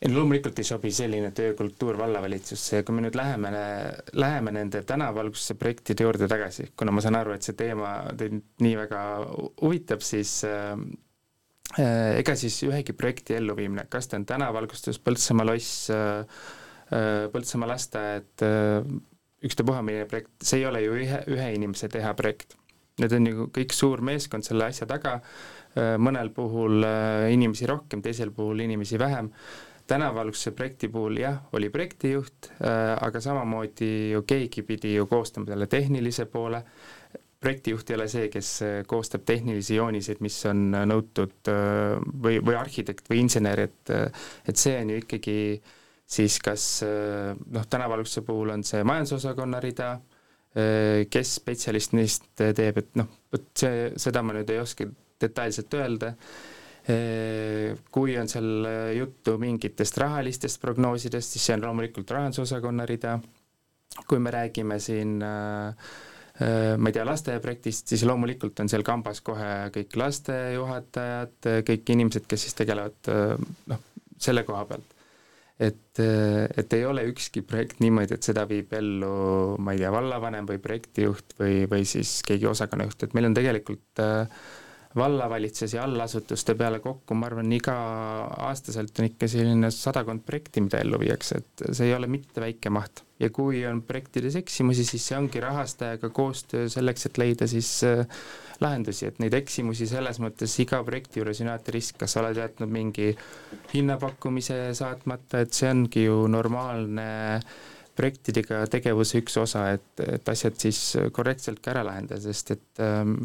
[0.05, 3.49] Loomulikult ei sobi selline töökultuur vallavalitsusse ja kui me nüüd läheme,
[4.13, 8.75] läheme nende tänavalgustuse projektide juurde tagasi, kuna ma saan aru, et see teema teid nii
[8.77, 9.01] väga
[9.63, 10.77] huvitab, siis äh,
[11.81, 16.43] äh, ega siis ühegi projekti elluviimine, kas ta on tänavalgustus, Põltsamaa loss äh,,
[17.33, 18.45] Põltsamaa lasteaed
[19.43, 22.53] ükstapuha milline projekt, see ei ole ju ühe, ühe inimese teha projekt.
[23.01, 25.17] Need on ju kõik suur meeskond selle asja taga,
[25.99, 26.87] mõnel puhul
[27.29, 29.27] inimesi rohkem, teisel puhul inimesi vähem
[29.87, 35.67] tänavalguse projekti puhul jah, oli projektijuht äh,, aga samamoodi ju keegi pidi ju koostama selle
[35.71, 36.61] tehnilise poole,
[37.39, 42.59] projektijuht ei ole see, kes äh, koostab tehnilisi jooniseid, mis on nõutud äh, või, või
[42.59, 43.93] arhitekt või insener, et
[44.47, 45.39] et see on ju ikkagi
[46.07, 49.89] siis kas noh, tänavalguse puhul on see majandusosakonna rida,
[51.11, 54.87] kes spetsialist neist teeb, et noh, vot see, seda ma nüüd ei oska
[55.21, 56.13] detailselt öelda
[57.91, 63.17] kui on seal juttu mingitest rahalistest prognoosidest, siis see on loomulikult rahandusosakonna rida,
[64.07, 65.89] kui me räägime siin äh,
[66.77, 72.45] ma ei tea, lasteaiaprojektist, siis loomulikult on seal kambas kohe kõik lastejuhatajad, kõik inimesed, kes
[72.45, 73.09] siis tegelevad
[73.71, 73.81] noh,
[74.21, 74.93] selle koha pealt.
[75.57, 80.45] et, et ei ole ükski projekt niimoodi, et seda viib ellu, ma ei tea, vallavanem
[80.45, 84.45] või projektijuht või, või siis keegi osakonnajuht, et meil on tegelikult äh,
[84.97, 90.99] vallavalitsuse ja allasutuste peale kokku, ma arvan, iga-aastaselt on ikka selline sadakond projekti, mida ellu
[91.01, 93.03] viiakse, et see ei ole mitte väike maht.
[93.19, 98.03] ja kui on projektides eksimusi, siis see ongi rahastajaga koostöö selleks, et leida siis äh,
[98.61, 102.37] lahendusi, et neid eksimusi selles mõttes iga projekti juures on alati risk, kas sa oled
[102.37, 103.09] jätnud mingi
[103.73, 107.09] hinnapakkumise saatmata, et see ongi ju normaalne
[107.97, 110.81] projektidega tegevuse üks osa, et, et asjad siis
[111.13, 113.19] korrektselt ka ära lahendada, sest et ähm,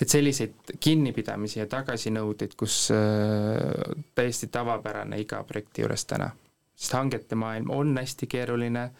[0.00, 6.30] et selliseid kinnipidamisi ja tagasinõudeid, kus äh, täiesti tavapärane iga projekti juures täna.
[6.76, 8.90] sest hangete maailm on hästi keeruline,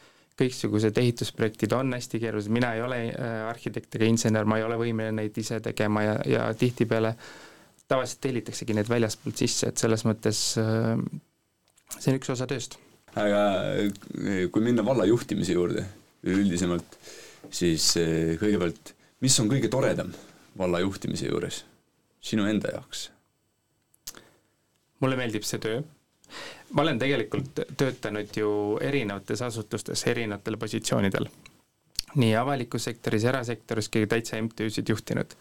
[0.40, 4.78] kõiksugused ehitusprojektid on hästi keerulised, mina ei ole äh, arhitekt ega insener, ma ei ole
[4.80, 7.12] võimeline neid ise tegema ja, ja tihtipeale
[7.86, 10.96] tavaliselt tellitaksegi need väljaspoolt sisse, et selles mõttes äh,
[11.98, 12.78] see on üks osa tööst.
[13.16, 13.42] aga
[14.52, 15.84] kui minna valla juhtimise juurde
[16.26, 16.96] üldisemalt,
[17.52, 17.92] siis
[18.40, 20.10] kõigepealt, mis on kõige toredam
[20.58, 21.64] valla juhtimise juures
[22.20, 23.10] sinu enda jaoks?
[25.00, 25.82] mulle meeldib see töö.
[26.72, 28.50] ma olen tegelikult töötanud ju
[28.82, 31.28] erinevates asutustes erinevatel positsioonidel.
[32.14, 35.36] nii avalikus sektoris, erasektoris kui täitsa MTÜ-sid juhtinud.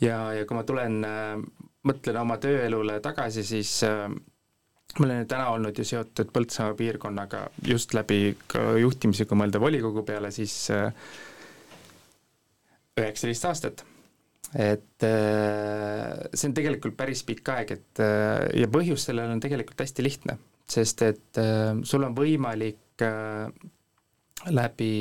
[0.00, 1.36] ja, ja kui ma tulen äh,,
[1.88, 4.08] mõtlen oma tööelule tagasi, siis äh,
[4.98, 10.02] ma olen täna olnud ju seotud Põltsamaa piirkonnaga just läbi ka juhtimise, kui mõelda volikogu
[10.02, 10.90] peale, siis äh,
[12.98, 13.86] üheksateist aastat
[14.56, 19.80] et äh, see on tegelikult päris pikk aeg, et äh, ja põhjus sellele on tegelikult
[19.84, 23.04] hästi lihtne, sest et äh, sul on võimalik
[24.48, 24.94] läbi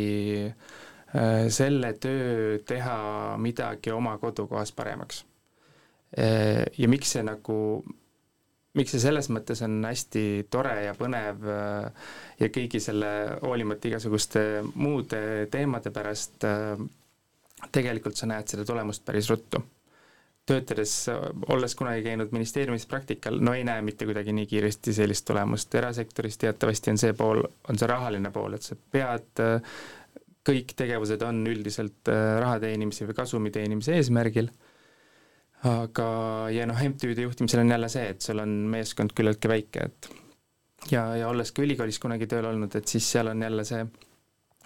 [1.49, 2.97] selle töö teha
[3.41, 5.23] midagi oma kodukohas paremaks.
[6.13, 7.55] ja miks see nagu,
[8.77, 13.10] miks see selles mõttes on hästi tore ja põnev ja kõigi selle,
[13.41, 14.43] hoolimata igasuguste
[14.75, 16.45] muude teemade pärast
[17.71, 19.63] tegelikult sa näed seda tulemust päris ruttu.
[20.47, 20.91] töötades,
[21.51, 26.39] olles kunagi käinud ministeeriumis praktikal, no ei näe mitte kuidagi nii kiiresti sellist tulemust, erasektoris
[26.39, 29.41] teatavasti on see pool, on see rahaline pool, et sa pead,
[30.47, 32.07] kõik tegevused on üldiselt
[32.39, 34.47] raha teenimise või kasumi teenimise eesmärgil,
[35.67, 36.07] aga,
[36.55, 40.11] ja noh, MTÜ-de juhtimisel on jälle see, et sul on meeskond küllaltki väike, et
[40.93, 43.83] ja, ja olles ka ülikoolis kunagi tööl olnud, et siis seal on jälle see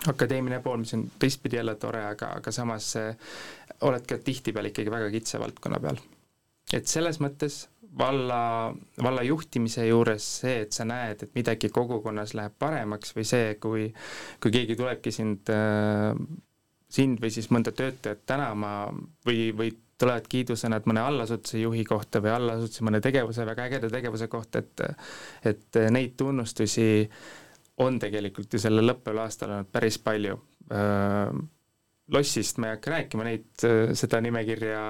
[0.08, 2.94] akadeemiline pool, mis on teistpidi jälle tore, aga, aga samas
[3.86, 6.02] oled ka tihtipeale ikkagi väga kitsa valdkonna peal.
[6.74, 7.66] et selles mõttes
[7.98, 13.56] valla, valla juhtimise juures see, et sa näed, et midagi kogukonnas läheb paremaks või see,
[13.62, 13.90] kui
[14.42, 16.16] kui keegi tulebki sind äh,
[16.92, 18.74] sind või siis mõnda töötajat tänama
[19.28, 24.28] või, või tulevad kiidusõnad mõne allasutuse juhi kohta või allasutuse mõne tegevuse, väga ägeda tegevuse
[24.32, 24.84] kohta, et
[25.54, 26.88] et neid tunnustusi
[27.82, 30.38] on tegelikult ju sellel lõppeval aastal olnud päris palju
[30.72, 31.34] äh,
[32.12, 34.82] lossist ma ei hakka rääkima, neid, äh, seda nimekirja.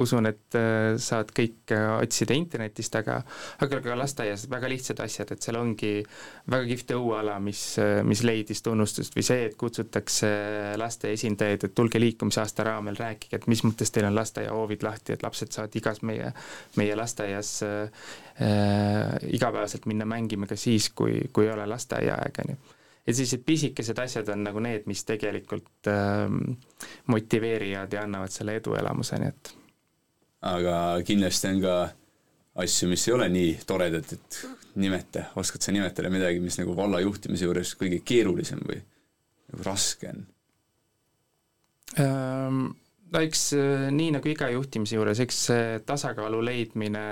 [0.00, 3.20] Usun, et äh, saad kõik äh, otsida internetist, aga
[3.64, 4.46] aga ka lasteaias.
[4.50, 5.92] Väga lihtsad asjad, et seal ongi
[6.50, 7.62] väga kihvt õueala, mis,
[8.06, 10.30] mis leidis tunnustust või see, et kutsutakse
[10.80, 15.26] laste esindajaid, et tulge liikumisaasta raamel, rääkige, et mis mõttes teil on lasteaiahoovid lahti, et
[15.26, 16.30] lapsed saavad igas meie,
[16.78, 18.06] meie lasteaias äh,
[19.34, 22.73] igapäevaselt minna mängima ka siis, kui, kui ei ole lasteaiaaeg, on ju
[23.04, 26.38] et sellised pisikesed asjad on nagu need, mis tegelikult ähm,
[27.12, 29.52] motiveerivad ja annavad selle eduelamuse, nii et.
[30.54, 31.74] aga kindlasti on ka
[32.64, 34.38] asju, mis ei ole nii toredad, et
[34.80, 38.80] nimeta, oskad sa nimetada midagi, mis nagu valla juhtimise juures kõige keerulisem või
[39.52, 40.24] nagu raske on
[42.00, 42.64] ähm,?
[43.14, 47.04] no eks äh, nii nagu iga juhtimise juures, eks see tasakaalu leidmine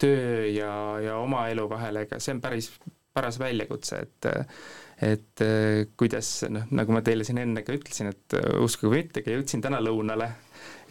[0.00, 0.72] töö ja,
[1.04, 2.70] ja oma elu vahel, ega see on päris
[3.12, 4.28] paras väljakutse, et
[5.00, 9.04] et äh, kuidas noh, nagu ma teile siin enne ka ütlesin, et äh, uskuge või
[9.04, 10.28] mitte, jõudsin täna lõunale,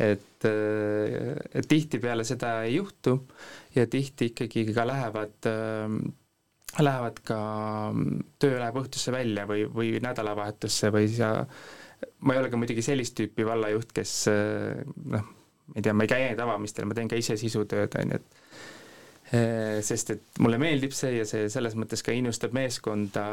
[0.01, 3.19] et, äh, et tihtipeale seda ei juhtu
[3.75, 5.49] ja tihti ikkagi ka lähevad
[6.79, 7.39] lähevad ka,
[8.41, 11.31] töö läheb õhtusse välja või, või nädalavahetusse või sa,
[12.21, 15.31] ma ei ole ka muidugi sellist tüüpi vallajuht, kes noh,
[15.69, 18.38] ma ei tea, ma ei käi avamistel, ma teen ka ise sisutööd, on ju, et
[19.29, 23.25] sest et mulle meeldib see ja see selles mõttes ka innustab meeskonda,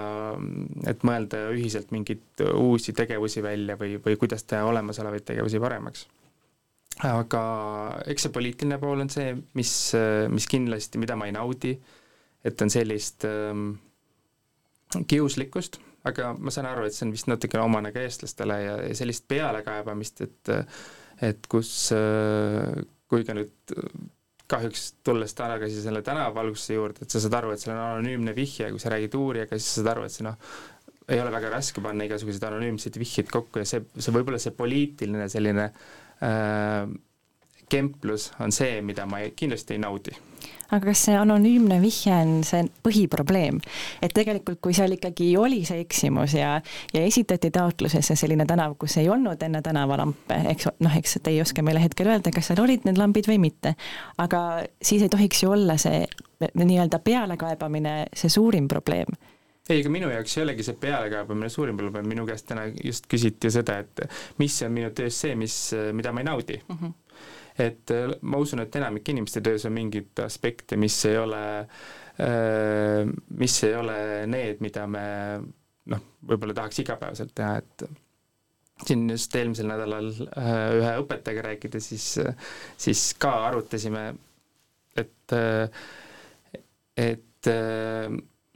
[0.91, 6.05] et mõelda ühiselt mingeid uusi tegevusi välja või, või kuidas teha olemasolevaid tegevusi paremaks.
[7.09, 7.43] aga
[8.13, 9.73] eks see poliitiline pool on see, mis,
[10.33, 11.73] mis kindlasti, mida ma ei naudi,
[12.45, 13.71] et on sellist ähm,
[15.09, 18.99] kiuslikkust, aga ma saan aru, et see on vist natuke omane ka eestlastele ja, ja
[18.99, 20.55] sellist pealekaebamist, et
[21.25, 21.71] et kus,
[23.09, 23.73] kui ka nüüd
[24.51, 28.71] kahjuks tulles tagasi selle tänavavalgustuse juurde, et sa saad aru, et seal on anonüümne vihje,
[28.71, 30.37] kui sa räägid uurijaga, siis sa saad aru, et see noh,
[31.11, 35.29] ei ole väga raske panna igasuguseid anonüümseid vihjeid kokku ja see, see võib-olla see poliitiline
[35.31, 35.69] selline
[36.23, 36.87] äh,
[37.71, 40.15] kemplus on see, mida ma ei, kindlasti ei naudi
[40.71, 43.61] aga kas see anonüümne vihje on see põhiprobleem?
[44.03, 46.57] et tegelikult, kui seal ikkagi oli see eksimus ja,
[46.95, 51.41] ja esitati taotlusesse selline tänav, kus ei olnud enne tänavalampe, eks noh, eks te ei
[51.45, 53.77] oska meile hetkel öelda, kas seal olid need lambid või mitte,
[54.23, 54.43] aga
[54.83, 56.05] siis ei tohiks ju olla see
[56.55, 59.17] nii-öelda pealekaebamine see suurim probleem
[59.69, 63.51] ei, ega minu jaoks ei olegi see pealekaebamine suurim probleem, minu käest täna just küsiti
[63.51, 64.05] seda, et
[64.39, 65.57] mis on minu töös see, mis,
[65.97, 66.79] mida ma ei naudi mm.
[66.79, 66.95] -hmm
[67.59, 71.43] et äh, ma usun, et enamike inimeste töös on mingeid aspekte, mis ei ole,
[72.23, 73.99] äh, mis ei ole
[74.31, 75.07] need, mida me
[75.93, 77.87] noh, võib-olla tahaks igapäevaselt teha, et
[78.87, 82.09] siin just eelmisel nädalal äh, ühe õpetajaga rääkides, siis,
[82.81, 84.09] siis ka arutasime,
[84.97, 85.37] et,
[86.97, 87.51] et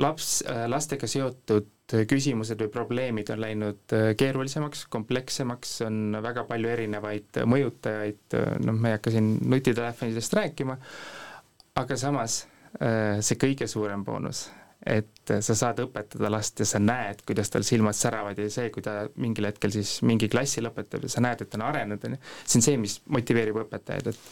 [0.01, 0.29] laps,
[0.73, 1.69] lastega seotud
[2.11, 8.79] küsimused või probleemid on läinud äh, keerulisemaks, komplekssemaks, on väga palju erinevaid mõjutajaid, äh, noh,
[8.79, 10.77] ma ei hakka siin nutitelefonidest rääkima,
[11.81, 12.43] aga samas
[12.81, 14.47] äh, see kõige suurem boonus,
[14.87, 18.85] et sa saad õpetada last ja sa näed, kuidas tal silmad säravad ja see, kui
[18.85, 22.17] ta mingil hetkel siis mingi klassi lõpetab ja sa näed, et ta on arenenud, on
[22.17, 24.27] ju, see on see, mis motiveerib õpetajaid, et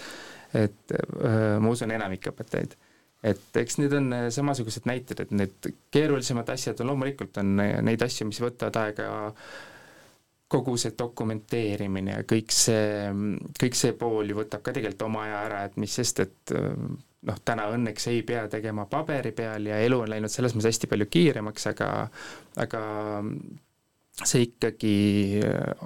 [0.56, 2.72] et öö, ma usun, enamik õpetajaid
[3.22, 7.78] et eks need on äh, samasugused näited, et need keerulisemad asjad on loomulikult, on äh,
[7.82, 9.08] neid asju, mis võtavad aega
[10.48, 13.10] kogu see dokumenteerimine ja kõik see,
[13.60, 16.68] kõik see pool ju võtab ka tegelikult oma aja ära, et mis sest, et äh,
[17.28, 20.90] noh, täna õnneks ei pea tegema paberi peal ja elu on läinud selles mõttes hästi
[20.92, 21.90] palju kiiremaks, aga
[22.62, 22.84] aga
[24.24, 24.94] see ikkagi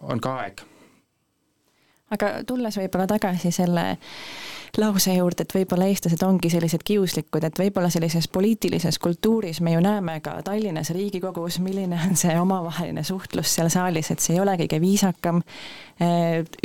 [0.09, 0.63] on ka aeg.
[2.13, 4.11] Aga tulles võib-olla tagasi selle äh,
[4.79, 9.83] lause juurde, et võib-olla eestlased ongi sellised kiuslikud, et võib-olla sellises poliitilises kultuuris me ju
[9.85, 14.57] näeme ka Tallinnas Riigikogus, milline on see omavaheline suhtlus seal saalis, et see ei ole
[14.61, 15.43] kõige viisakam.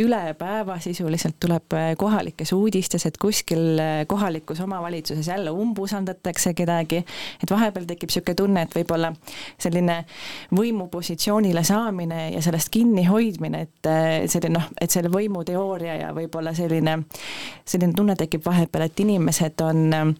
[0.02, 3.78] üle päeva sisuliselt tuleb kohalikes uudistes, et kuskil
[4.08, 7.04] kohalikus omavalitsuses jälle umbusaldatakse kedagi,
[7.43, 9.12] et vahepeal tekib niisugune tunne, et võib-olla
[9.60, 10.06] selline
[10.56, 13.91] võimupositsioonile saamine ja sellest kinnihoidmine, et
[14.32, 16.97] selline noh, et selle võimuteooria ja võib-olla selline,
[17.65, 20.15] selline tunne tekib vahepeal, et inimesed on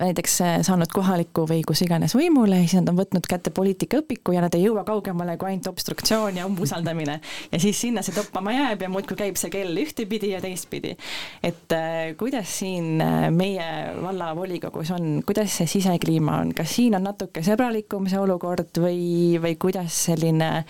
[0.00, 4.42] näiteks äh, saanud kohaliku või kus iganes võimule, siis nad on võtnud kätte poliitikaõpiku ja
[4.44, 7.18] nad ei jõua kaugemale kui ainult obstruktsioon ja umbusaldamine.
[7.52, 10.96] ja siis sinna see toppama jääb ja muudkui käib see kell ühtepidi ja teistpidi.
[11.42, 13.68] et äh, kuidas siin äh, meie
[14.02, 19.56] vallavolikogus on, kuidas see sisekliima on, kas siin on natuke sõbralikum see olukord või, või
[19.58, 20.64] kuidas selline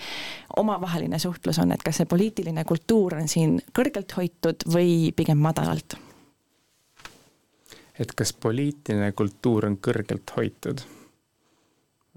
[0.57, 5.99] omavaheline suhtlus on, et kas see poliitiline kultuur on siin kõrgelt hoitud või pigem madalalt?
[7.99, 10.85] Et kas poliitiline kultuur on kõrgelt hoitud?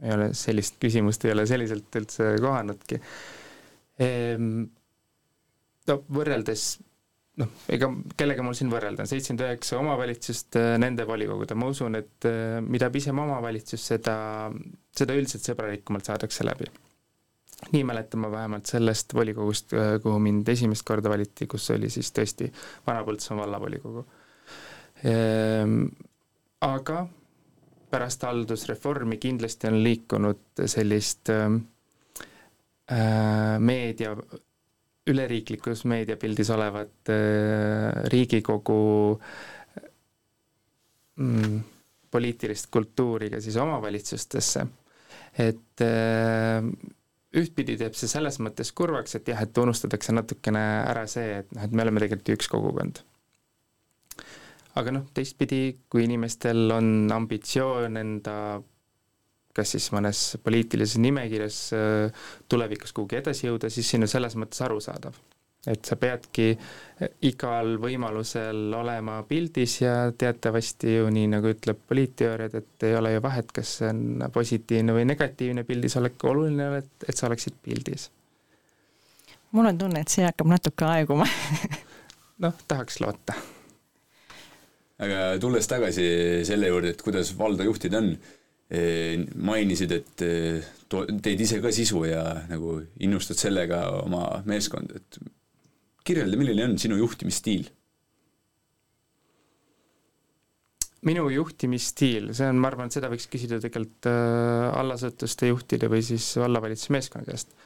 [0.02, 2.98] ei ole, sellist küsimust ei ole selliselt üldse kohanudki
[4.02, 4.64] ehm,.
[5.88, 6.64] no võrreldes
[7.40, 11.96] noh, ega kellega mul siin võrrelda, seitsekümmend üheksa omavalitsust, äh, nende volikogud ja ma usun,
[12.00, 14.16] et äh, mida pisem omavalitsus, seda,
[14.96, 16.70] seda üldiselt sõbralikumalt saadakse läbi.
[17.72, 22.10] nii mäletan ma vähemalt sellest volikogust, äh, kuhu mind esimest korda valiti, kus oli siis
[22.12, 22.50] tõesti
[22.86, 24.04] Vana-Põltsamaa vallavolikogu
[26.62, 26.98] aga
[27.92, 31.58] pärast haldusreformi kindlasti on liikunud sellist ehm,
[32.92, 34.14] äh, meedia,
[35.12, 38.78] üleriiklikus meediapildis olevat äh, Riigikogu
[41.16, 41.60] mm,
[42.12, 44.66] poliitilist kultuuri ka siis omavalitsustesse,
[45.44, 46.72] et äh,
[47.42, 51.64] ühtpidi teeb see selles mõttes kurvaks, et jah, et unustatakse natukene ära see, et noh,
[51.66, 53.04] et me oleme tegelikult üks kogukond
[54.80, 58.36] aga noh, teistpidi, kui inimestel on ambitsioon enda
[59.56, 64.64] kas siis mõnes poliitilises nimekirjas äh, tulevikus kuhugi edasi jõuda, siis siin on selles mõttes
[64.64, 65.18] arusaadav.
[65.68, 72.56] et sa peadki äh, igal võimalusel olema pildis ja teatavasti ju nii, nagu ütleb poliitteooriad,
[72.58, 76.80] et ei ole ju vahet, kas see on positiivne või negatiivne pildis olek, oluline on,
[76.80, 78.10] et, et sa oleksid pildis.
[79.52, 81.28] mul on tunne, et see hakkab natuke aeguma
[82.44, 83.36] noh, tahaks loota
[85.02, 86.06] aga tulles tagasi
[86.46, 88.12] selle juurde, et kuidas valda juhtida on,
[88.70, 95.22] eh, mainisid, et eh, teed ise ka sisu ja nagu innustad sellega oma meeskonda, et
[96.06, 97.70] kirjelda, milline on sinu juhtimisstiil?
[101.06, 106.04] Minu juhtimisstiil, see on, ma arvan, et seda võiks küsida tegelikult äh, allasutuste juhtide või
[106.06, 107.56] siis vallavalitsuse meeskonna käest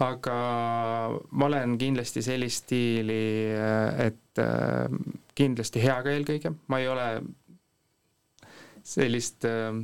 [0.00, 0.36] aga
[1.30, 3.52] ma olen kindlasti sellist stiili,
[4.00, 4.88] et äh,
[5.36, 7.06] kindlasti hea ka eelkõige, ma ei ole
[8.86, 9.76] sellist äh,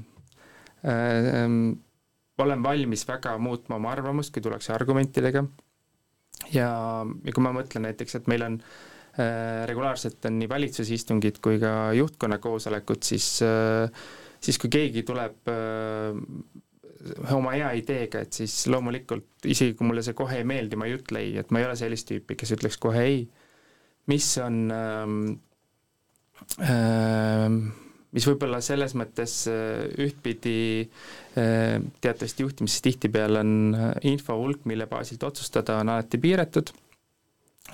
[0.89, 1.45] äh,
[2.43, 5.45] olen valmis väga muutma oma arvamust, kui tullakse argumentidega.
[6.53, 6.69] ja,
[7.25, 8.96] ja kui ma mõtlen näiteks, et meil on äh,
[9.67, 13.89] regulaarselt on nii valitsusistungid kui ka juhtkonna koosolekud, siis äh,
[14.41, 16.19] siis kui keegi tuleb äh,
[17.37, 20.97] oma hea ideega, et siis loomulikult isegi kui mulle see kohe ei meeldi, ma ei
[20.99, 23.19] ütle ei, et ma ei ole sellist tüüpi, kes ütleks kohe ei.
[24.11, 25.19] mis on ähm,
[26.63, 27.61] ähm,
[28.15, 34.87] mis võib-olla selles mõttes äh, ühtpidi äh, teatavasti juhtimises tihtipeale on äh, info hulk, mille
[34.91, 36.73] baasilt otsustada, on alati piiratud,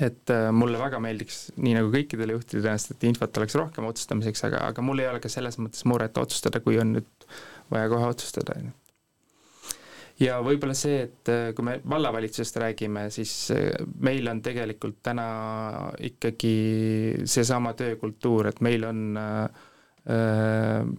[0.00, 4.62] et mulle väga meeldiks, nii nagu kõikidele juhtidele tõenäoliselt, et infot oleks rohkem otsustamiseks, aga,
[4.72, 7.26] aga mul ei ole ka selles mõttes muret otsustada, kui on nüüd
[7.72, 8.78] vaja kohe otsustada, on ju.
[10.22, 13.72] Ja võib-olla see, et äh, kui me vallavalitsusest räägime, siis äh,
[14.04, 15.24] meil on tegelikult täna
[16.04, 16.56] ikkagi
[17.28, 19.64] seesama töökultuur, et meil on äh,
[20.12, 20.92] äh,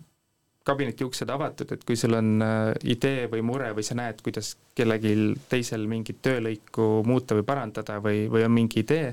[0.64, 4.53] kabineti uksed avatud, et kui sul on äh, idee või mure või sa näed, kuidas
[4.76, 9.11] kellelgi teisel mingit töölõiku muuta või parandada või, või on mingi idee,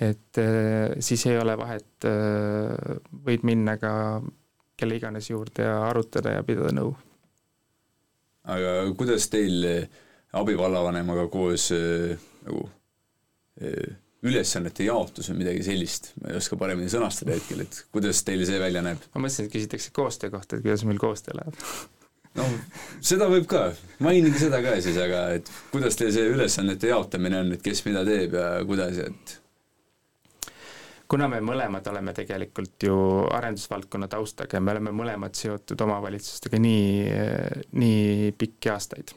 [0.00, 2.96] et äh, siis ei ole vahet äh,,
[3.28, 3.92] võid minna ka
[4.76, 6.94] kelle iganes juurde ja arutada ja pidada nõu.
[8.46, 9.64] Aga kuidas teil
[10.36, 11.70] abivallavanemaga koos
[12.46, 12.66] nagu
[13.60, 13.96] äh,
[14.26, 18.60] ülesannete jaotus või midagi sellist, ma ei oska paremini sõnastada hetkel, et kuidas teil see
[18.62, 19.02] välja näeb?
[19.14, 21.62] ma mõtlesin, et küsitakse koostöö kohta, et kuidas meil koostöö läheb
[22.36, 22.50] no
[23.00, 23.64] seda võib ka,
[24.04, 28.04] mainige seda ka siis, aga et kuidas teil see ülesannete jaotamine on, et kes mida
[28.08, 29.36] teeb ja kuidas et
[31.08, 32.96] kuna me mõlemad oleme tegelikult ju
[33.34, 37.20] arendusvaldkonna taustaga ja me oleme mõlemad seotud omavalitsustega nii,
[37.78, 39.14] nii pikki aastaid.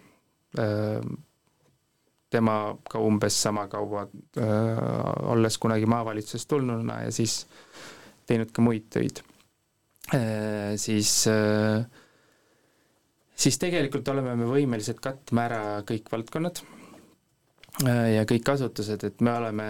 [2.30, 4.03] Tema ka umbes sama kaua,
[5.34, 7.39] olles kunagi maavalitsusest tulnuna ja siis
[8.30, 9.23] teinud ka muid töid,
[10.77, 11.13] siis
[13.34, 16.61] siis tegelikult oleme me võimelised katma ära kõik valdkonnad
[17.88, 19.65] Äh, ja kõik asutused, et me oleme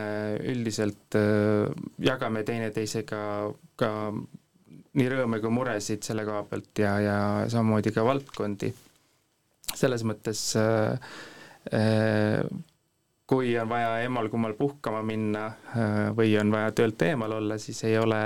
[0.50, 1.70] üldiselt, äh,
[2.02, 3.20] jagame teineteisega
[3.78, 3.90] ka
[4.98, 7.18] nii rõõme kui muresid selle koha pealt ja, ja
[7.52, 8.74] samamoodi ka valdkondi.
[9.78, 10.98] selles mõttes äh,
[13.30, 15.50] kui on vaja emmal-kummal puhkama minna
[16.18, 18.22] või on vaja töölt eemal olla, siis ei ole,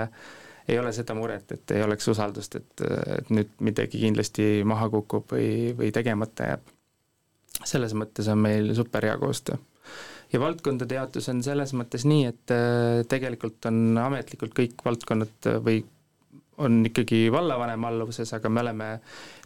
[0.67, 2.86] ei ole seda muret, et ei oleks usaldust, et,
[3.17, 6.71] et nüüd midagi kindlasti maha kukub või, või tegemata jääb.
[7.63, 9.57] selles mõttes on meil super hea koostöö.
[10.34, 15.84] ja valdkondade jaotus on selles mõttes nii, et äh, tegelikult on ametlikult kõik valdkonnad või
[16.61, 18.89] on ikkagi vallavanema alluvuses, aga me oleme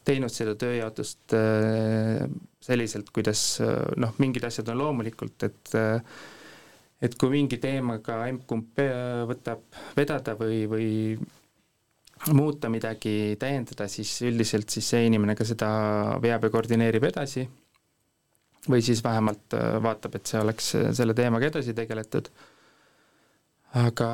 [0.08, 2.26] teinud seda tööjaotust äh,
[2.64, 5.78] selliselt, kuidas äh, noh, mingid asjad on loomulikult, et
[6.98, 8.80] et kui mingi teemaga emb-kumb
[9.30, 10.88] võtab vedada või, või
[12.34, 15.70] muuta midagi, täiendada, siis üldiselt siis see inimene ka seda
[16.24, 17.46] veab ja koordineerib edasi
[18.68, 22.30] või siis vähemalt äh, vaatab, et see oleks selle teemaga edasi tegeletud.
[23.76, 24.10] Aga,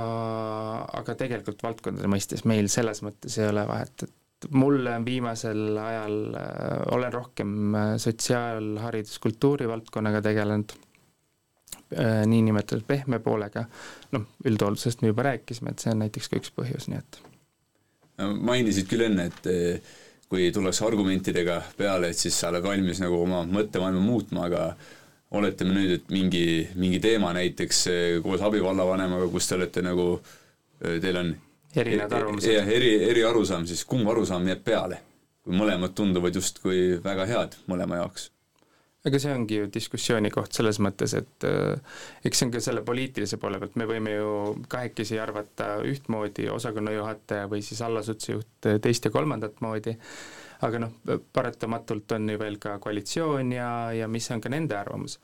[1.02, 6.18] aga tegelikult valdkondade mõistes meil selles mõttes ei ole vahet, et mulle on viimasel ajal,
[6.40, 10.74] äh, olen rohkem äh, sotsiaalharidus, kultuuri valdkonnaga tegelenud
[12.00, 13.66] Äh, niinimetatud pehme poolega,
[14.16, 17.20] noh, üldhooldusest me juba rääkisime, et see on näiteks ka üks põhjus, nii et.
[18.48, 23.44] Mainisid küll enne, et kui tullakse argumentidega peale, et siis sa oled valmis nagu oma
[23.50, 24.64] mõttemaailma muutma, aga
[25.34, 26.46] oletame nüüd, et mingi,
[26.80, 30.08] mingi teema näiteks eh, koos abivallavanemaga, kus te olete nagu,
[30.82, 31.34] eh, teil on
[31.76, 32.52] erinevad arvamused.
[32.54, 35.02] jah, eri, eri arusaam, siis kumb arusaam jääb peale?
[35.44, 38.30] kui mõlemad tunduvad justkui väga head mõlema jaoks
[39.04, 42.84] aga see ongi ju diskussiooni koht selles mõttes, et äh, eks see on ka selle
[42.88, 44.30] poliitilise poole pealt, me võime ju
[44.72, 49.98] kahekesi arvata ühtmoodi, osakonna juhataja või siis allasutuse teist ja kolmandat moodi,
[50.64, 50.94] aga noh,
[51.36, 55.20] paratamatult on ju veel ka koalitsioon ja, ja mis on ka nende arvamus.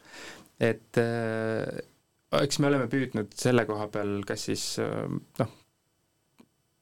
[0.59, 1.63] et äh,
[2.43, 5.05] eks me oleme püüdnud selle koha peal kas siis äh,
[5.39, 5.53] noh,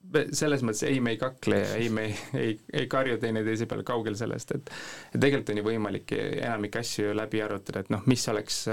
[0.07, 3.85] selles mõttes ei, me ei kakle ja ei, me ei, ei, ei karju teineteise peale,
[3.87, 4.71] kaugel sellest, et
[5.11, 8.63] et tegelikult on ju võimalik enamik asju läbi arutada, et noh, mis oleks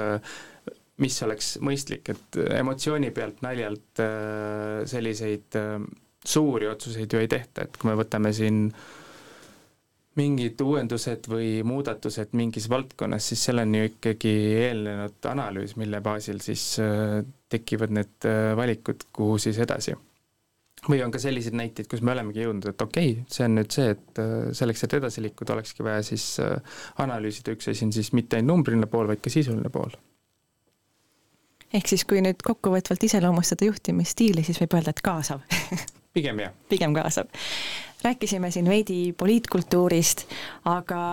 [1.02, 4.02] mis oleks mõistlik, et emotsiooni pealt, naljalt
[4.86, 5.56] selliseid
[6.24, 8.68] suuri otsuseid ju ei tehta, et kui me võtame siin
[10.18, 16.76] mingid uuendused või muudatused mingis valdkonnas, siis selleni ju ikkagi eelnenud analüüs, mille baasil siis
[17.50, 19.96] tekivad need valikud, kuhu siis edasi
[20.88, 23.74] või on ka selliseid näiteid, kus me olemegi jõudnud, et okei okay,, see on nüüd
[23.74, 27.92] see, et äh, selleks, et edasi liikuda, olekski vaja siis äh, analüüsida, üks asi on
[27.94, 29.96] siis mitte ainult numbriline pool, vaid ka sisuline pool.
[31.74, 35.44] ehk siis, kui nüüd kokkuvõtvalt iseloomustada juhtimisstiili, siis võib öelda, et kaasav
[36.14, 36.52] pigem jah.
[36.68, 37.26] pigem kaasav.
[38.04, 40.26] rääkisime siin veidi poliitkultuurist,
[40.64, 41.04] aga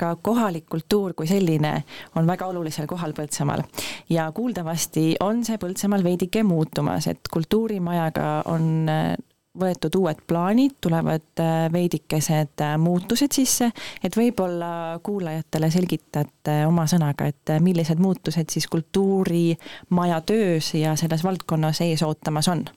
[0.00, 1.72] ka kohalik kultuur kui selline
[2.16, 3.64] on väga olulisel kohal Põltsamaal.
[4.10, 9.12] ja kuuldavasti on see Põltsamaal veidike muutumas, et kultuurimajaga on äh,
[9.60, 13.72] võetud uued plaanid, tulevad äh, veidikesed äh, muutused sisse,
[14.04, 21.82] et võib-olla kuulajatele selgitate oma sõnaga, et millised muutused siis kultuurimaja töös ja selles valdkonnas
[21.88, 22.68] ees ootamas on?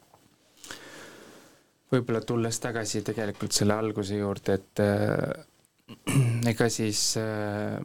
[1.94, 4.82] Võib-olla tulles tagasi tegelikult selle alguse juurde, et
[6.52, 7.78] ega siis äh,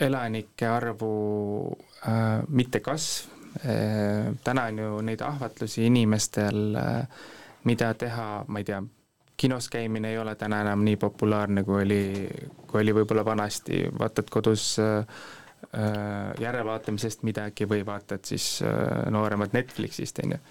[0.00, 1.14] elanike arvu
[2.06, 3.30] äh, mitte kasv
[3.64, 7.22] äh,, täna on ju neid ahvatlusi inimestel äh,,
[7.64, 8.82] mida teha, ma ei tea,
[9.36, 12.02] kinos käimine ei ole täna enam nii populaarne, kui oli,
[12.66, 15.22] kui oli võib-olla vanasti, vaatad kodus äh,
[15.74, 20.42] äh järelevaatamisest midagi või vaatad siis äh, nooremat Netflixist, on ju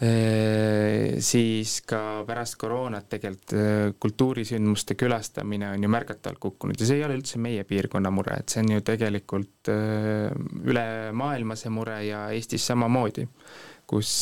[0.00, 7.18] siis ka pärast koroonat tegelikult kultuurisündmuste külastamine on ju märgatavalt kukkunud ja see ei ole
[7.18, 12.64] üldse meie piirkonna mure, et see on ju tegelikult üle maailma see mure ja Eestis
[12.70, 13.26] samamoodi,
[13.90, 14.14] kus,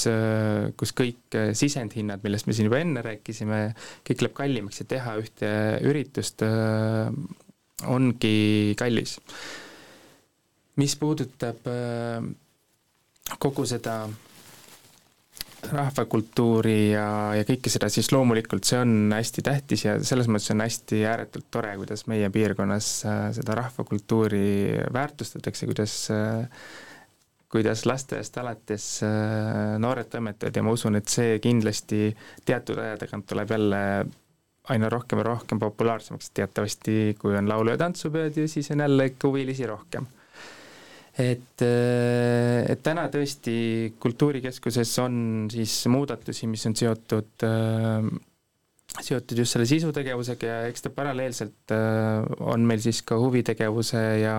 [0.83, 3.63] kus kõik sisendhinnad, millest me siin juba enne rääkisime,
[4.11, 5.51] kõik läheb kallimaks ja teha ühte
[5.87, 6.43] üritust
[7.87, 8.39] ongi
[8.79, 9.19] kallis.
[10.79, 11.63] mis puudutab
[13.39, 14.09] kogu seda
[15.73, 17.07] rahvakultuuri ja,
[17.37, 21.49] ja kõike seda, siis loomulikult see on hästi tähtis ja selles mõttes on hästi ääretult
[21.55, 24.45] tore, kuidas meie piirkonnas äh, seda rahvakultuuri
[24.95, 26.45] väärtustatakse, kuidas äh,
[27.53, 32.11] kuidas lasteaiast alates äh, noored toimetajad ja ma usun, et see kindlasti
[32.49, 33.83] teatud aja tagant tuleb jälle
[34.69, 39.13] aina rohkem ja rohkem populaarsemaks, teatavasti kui on laulu- ja tantsupeod ja siis on jälle
[39.13, 40.07] ikka huvilisi rohkem
[41.19, 43.57] et, äh, et täna tõesti
[44.01, 48.07] Kultuurikeskuses on siis muudatusi, mis on seotud äh,
[48.99, 54.39] seotud just selle sisutegevusega ja eks ta paralleelselt äh, on meil siis ka huvitegevuse ja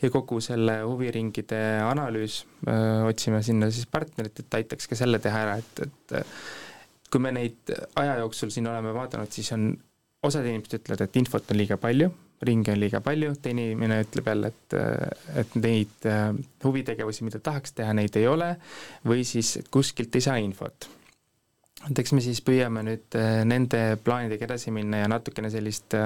[0.00, 2.38] ja kogu selle huviringide analüüs,
[3.04, 7.68] otsime sinna siis partnerit, et aitaks ka selle teha ära, et, et kui me neid
[8.00, 9.66] aja jooksul siin oleme vaadanud, siis on,
[10.24, 12.08] osad inimesed ütlevad, et infot on liiga palju
[12.46, 14.76] ringe on liiga palju, teine inimene ütleb jälle, et,
[15.42, 16.30] et neid äh,
[16.64, 18.54] huvitegevusi, mida tahaks teha, neid ei ole,
[19.06, 20.88] või siis kuskilt ei saa infot.
[21.90, 23.16] et eks me siis püüame nüüd
[23.48, 25.96] nende plaanidega edasi minna ja natukene sellist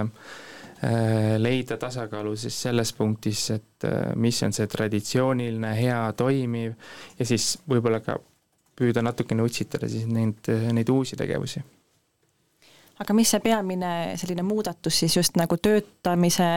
[1.38, 3.86] leida tasakaalu siis selles punktis, et
[4.20, 6.74] mis on see traditsiooniline, hea, toimiv
[7.18, 8.18] ja siis võib-olla ka
[8.76, 11.62] püüda natukene utsitada siis neid, neid uusi tegevusi
[13.02, 16.50] aga mis see peamine selline muudatus siis just nagu töötamise,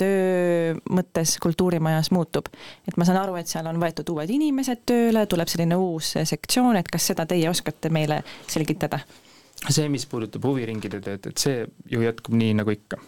[0.00, 2.48] töö mõttes kultuurimajas muutub?
[2.88, 6.78] et ma saan aru, et seal on võetud uued inimesed tööle, tuleb selline uus sektsioon,
[6.80, 9.02] et kas seda teie oskate meile selgitada?
[9.68, 12.98] see, mis puudutab huviringide tööd, et see ju jätkub nii, nagu ikka.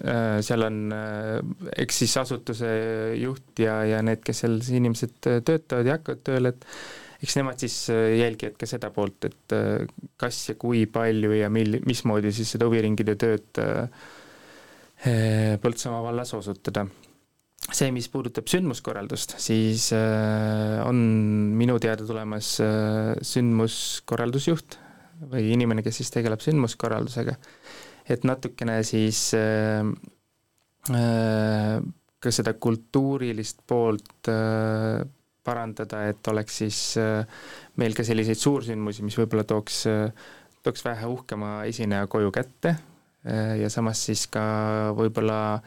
[0.00, 1.38] Äh, seal on äh,
[1.82, 2.70] eks siis asutuse
[3.18, 6.66] juht ja, ja need, kes seal siis inimesed töötavad ja hakkavad tööle, et
[7.20, 9.84] eks nemad siis äh, jälgivad ka seda poolt, et äh,
[10.20, 14.08] kas ja kui palju ja mil-, mismoodi siis seda huviringide tööd äh,
[15.00, 16.82] Põltsamaa vallas osutada.
[17.72, 20.98] see, mis puudutab sündmuskorraldust, siis on
[21.56, 22.50] minu teada tulemas
[23.30, 24.76] sündmuskorraldusjuht
[25.30, 27.32] või inimene, kes siis tegeleb sündmuskorraldusega,
[28.12, 29.22] et natukene siis
[30.84, 34.28] ka seda kultuurilist poolt
[35.44, 37.24] parandada, et oleks siis äh,
[37.80, 40.28] meil ka selliseid suursündmusi, mis võib-olla tooks, äh,
[40.66, 44.42] tooks vähe uhkema esineja koju kätte äh, ja samas siis ka
[44.98, 45.60] võib-olla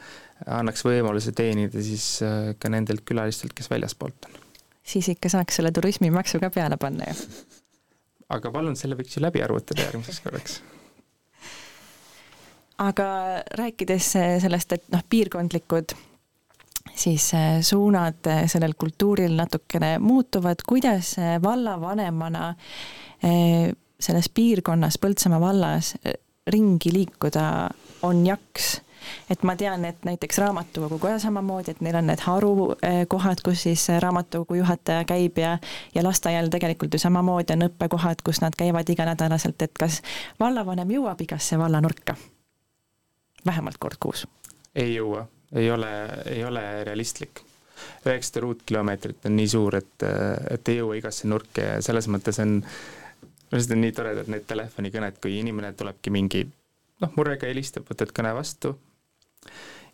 [0.46, 2.06] annaks võimaluse teenida siis
[2.60, 4.40] ka nendelt külalistelt, kes väljaspoolt on.
[4.82, 7.28] siis ikka saaks selle turismimaksu ka peale panna ju.
[8.34, 10.58] aga palun, selle võiks ju läbi arvutada järgmiseks korraks
[12.82, 13.06] aga
[13.58, 14.10] rääkides
[14.42, 15.94] sellest, et noh, piirkondlikud
[16.92, 22.54] siis äh, suunad äh, sellel kultuuril natukene muutuvad, kuidas äh, vallavanemana
[24.00, 25.94] selles piirkonnas, Põltsamaa vallas
[26.46, 27.70] ringi liikuda
[28.02, 28.82] on jaks?
[29.30, 34.58] et ma tean, et näiteks raamatukoguga samamoodi, et neil on need harukohad, kus siis raamatukogu
[34.60, 35.58] juhataja käib ja
[35.94, 40.02] ja lasteaial tegelikult ju samamoodi on õppekohad, kus nad käivad iganädalaselt, et kas
[40.40, 42.16] vallavanem jõuab igasse vallanurka?
[43.46, 44.26] vähemalt kord kuus?
[44.74, 45.90] ei jõua ei ole,
[46.30, 47.42] ei ole realistlik.
[48.06, 50.04] üheksasada ruutkilomeetrit on nii suur, et,
[50.50, 52.60] et ei jõua igasse nurka ja selles mõttes on,
[53.52, 56.44] lihtsalt on nii toredad need telefonikõned, kui inimene tulebki mingi
[57.02, 58.74] noh, murega helistab, võtad kõne vastu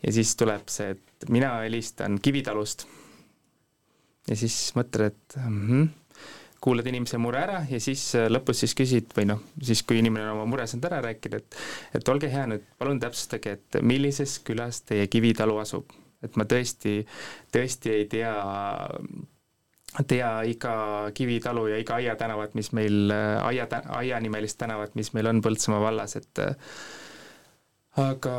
[0.03, 2.87] ja siis tuleb see, et mina helistan Kivitalust.
[4.29, 5.89] ja siis mõtled, et mm -hmm,
[6.61, 10.29] kuulad inimese mure ära ja siis äh, lõpus siis küsid või noh, siis kui inimene
[10.29, 11.59] on oma mure saanud ära rääkida, et
[12.01, 15.97] et olge hea nüüd, palun täpsustage, et millises külas teie Kivitalu asub.
[16.21, 16.99] et ma tõesti,
[17.49, 18.35] tõesti ei tea,
[20.07, 20.75] tea iga
[21.17, 26.17] Kivitalu ja iga aiatänavat, mis meil, äh, aia, aianimelist tänavat, mis meil on Põltsamaa vallas,
[26.21, 26.75] et äh,
[28.05, 28.35] aga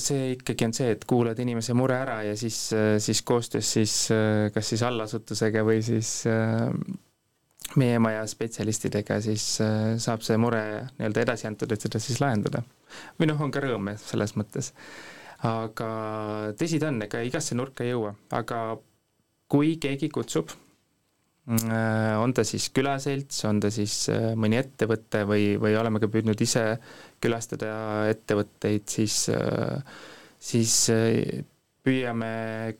[0.00, 3.94] see ikkagi on see, et kuulad inimese mure ära ja siis, siis koostöös siis
[4.52, 6.24] kas siis allasutusega või siis
[7.80, 10.62] meie maja spetsialistidega, siis äh, saab see mure
[10.96, 12.62] nii-öelda edasi antud, et seda siis lahendada.
[13.20, 14.72] või noh, on ka rõõm selles mõttes.
[15.46, 15.88] aga
[16.58, 18.60] tõsi ta on, ega igasse nurka ei jõua, aga
[19.52, 20.54] kui keegi kutsub,
[21.50, 26.08] äh, on ta siis külaselts, on ta siis äh, mõni ettevõte või, või oleme ka
[26.12, 26.64] püüdnud ise
[27.20, 29.26] külastada ettevõtteid, siis,
[30.38, 30.78] siis
[31.86, 32.30] püüame,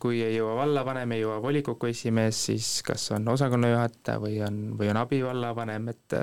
[0.03, 4.91] kui ei jõua vallavanem, ei jõua volikogu esimees, siis kas on osakonnajuhataja või on, või
[4.91, 6.17] on abivallavanem, et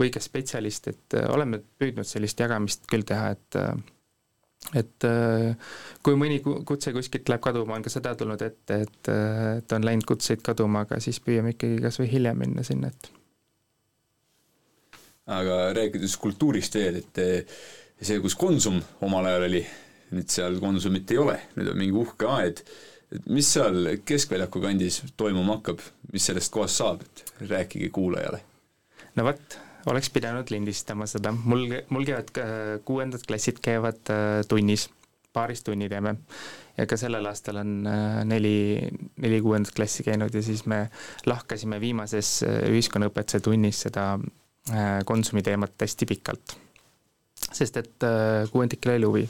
[0.00, 3.60] või ka spetsialist, et oleme püüdnud sellist jagamist küll teha, et
[4.74, 5.04] et
[6.02, 9.10] kui mõni kutse kuskilt läheb kaduma, on ka seda tulnud ette, et,
[9.60, 13.12] et on läinud kutseid kaduma, aga siis püüame ikkagi kas või hiljem minna sinna, et.
[15.36, 17.20] Aga rääkides kultuurist veel, et
[18.00, 19.62] see, kus Konsum omal ajal oli,
[20.14, 22.62] nüüd seal Konsumit ei ole, nüüd on mingi uhke aed,
[23.14, 25.82] et mis seal Keskväljaku kandis toimuma hakkab,
[26.12, 28.42] mis sellest kohast saab, et rääkige kuulajale.
[29.16, 29.58] no vot,
[29.90, 32.32] oleks pidanud lindistama seda, mul, mul käivad
[32.86, 34.88] kuuendad klassid käivad äh, tunnis,
[35.36, 36.16] paaris tunni teeme.
[36.76, 38.88] ja ka sellel aastal on äh, neli,
[39.22, 40.86] neli kuuendat klassi käinud ja siis me
[41.26, 44.16] lahkasime viimases äh, ühiskonnaõpetuse tunnis seda
[45.06, 46.56] Konsumi teemat hästi pikalt.
[47.54, 48.04] sest et
[48.50, 49.28] kuuendikel oli huvi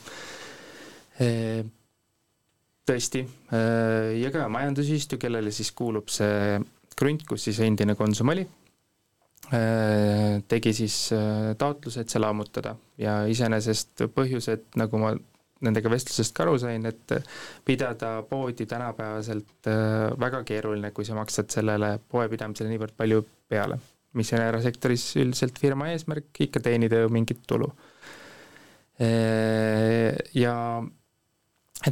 [2.87, 6.59] tõesti, ka majandusühistu, kellele siis kuulub see
[6.97, 8.45] krunt, kus siis endine Konsum oli,
[10.49, 10.99] tegi siis
[11.59, 15.15] taotluse, et see lammutada ja iseenesest põhjused, nagu ma
[15.67, 17.13] nendega vestlusest ka aru sain, et
[17.65, 19.69] pidada poodi tänapäevaselt
[20.21, 23.79] väga keeruline, kui sa maksad sellele poepidamisele niivõrd palju peale,
[24.17, 27.71] mis on erasektoris üldiselt firma eesmärk, ikka teenida ju mingit tulu.
[30.37, 30.55] Ja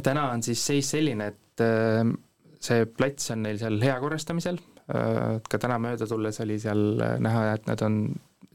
[0.03, 2.03] täna on siis seis selline, et äh,
[2.63, 7.17] see plats on neil seal hea korrastamisel, äh, ka täna mööda tulles oli seal äh,
[7.23, 7.99] näha, et nad on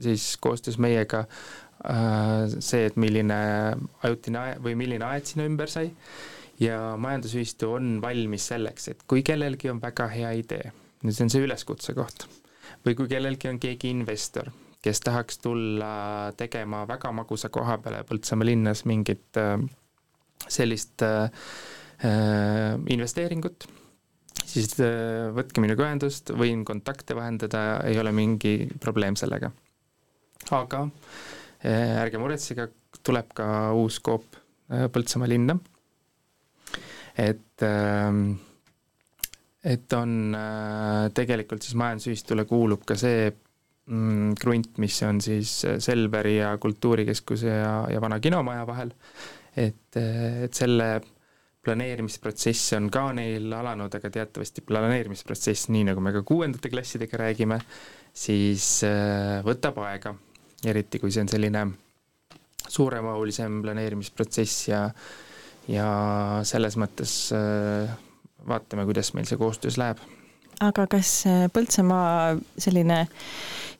[0.00, 1.26] siis koostöös meiega
[2.60, 3.36] see, et milline
[4.04, 5.86] ajutine või milline aed sinna ümber sai.
[6.60, 10.74] Ja majandusühistu on valmis selleks, et kui kellelgi on väga hea idee,
[11.06, 12.26] see on see üleskutse koht,
[12.84, 14.50] või kui kellelgi on keegi investor,
[14.84, 15.92] kes tahaks tulla
[16.36, 19.56] tegema väga magusa koha peale Põltsamaa linnas mingit äh,
[20.48, 21.28] sellist äh,
[22.04, 23.66] äh, investeeringut,
[24.44, 24.74] siis
[25.36, 29.52] võtke minuga ühendust, võin kontakte vahendada, ei ole mingi probleem sellega.
[30.56, 30.84] aga
[31.62, 32.70] ärge muretsege,
[33.02, 34.38] tuleb ka uus koop
[34.70, 35.56] Põltsamaa linna.
[37.18, 37.64] Et
[39.64, 45.52] et on äh, tegelikult siis majandusühistule kuulub ka see mm, krunt, mis on siis
[45.84, 48.94] Selveri ja Kultuurikeskuse ja, ja vana kinomaja vahel,
[49.56, 50.90] et, et selle
[51.64, 57.60] planeerimisprotsess on ka neil alanud, aga teatavasti planeerimisprotsess, nii nagu me ka kuuendate klassidega räägime,
[58.16, 60.14] siis äh, võtab aega,
[60.64, 61.66] eriti kui see on selline
[62.70, 64.86] suuremahulisem planeerimisprotsess ja
[65.70, 65.90] ja
[66.48, 67.92] selles mõttes äh,
[68.48, 70.00] vaatame, kuidas meil see koostöös läheb.
[70.64, 73.06] aga kas äh, Põltsamaa selline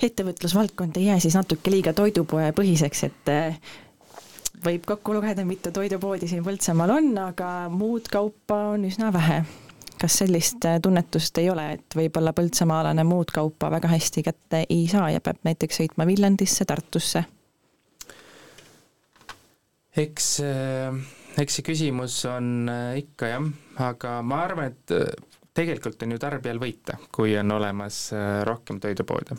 [0.03, 3.33] ettevõtlusvaldkond ei jää siis natuke liiga toidupoepõhiseks, et
[4.65, 9.43] võib kokku lugeda, mitu toidupoodi siin Põltsamaal on, aga muud kaupa on üsna vähe.
[10.01, 15.11] kas sellist tunnetust ei ole, et võib-olla põltsamaalane muud kaupa väga hästi kätte ei saa
[15.13, 17.25] ja peab näiteks sõitma Viljandisse, Tartusse?
[19.97, 23.47] eks äh eks see küsimus on äh, ikka jah,
[23.87, 25.13] aga ma arvan, et äh,
[25.57, 29.39] tegelikult on ju tarbijal võita, kui on olemas äh, rohkem toidupoode.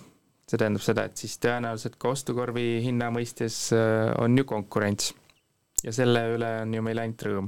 [0.52, 3.70] See tähendab seda, et siis tõenäoliselt ka ostukorvi hinna mõistes
[4.20, 5.14] on ju konkurents
[5.86, 7.47] ja selle üle on ju meil ainult rõõm.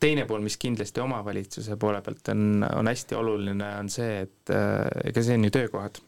[0.00, 4.54] teine pool, mis kindlasti omavalitsuse poole pealt on, on hästi oluline, on see, et
[5.08, 6.02] ega see on ju töökohad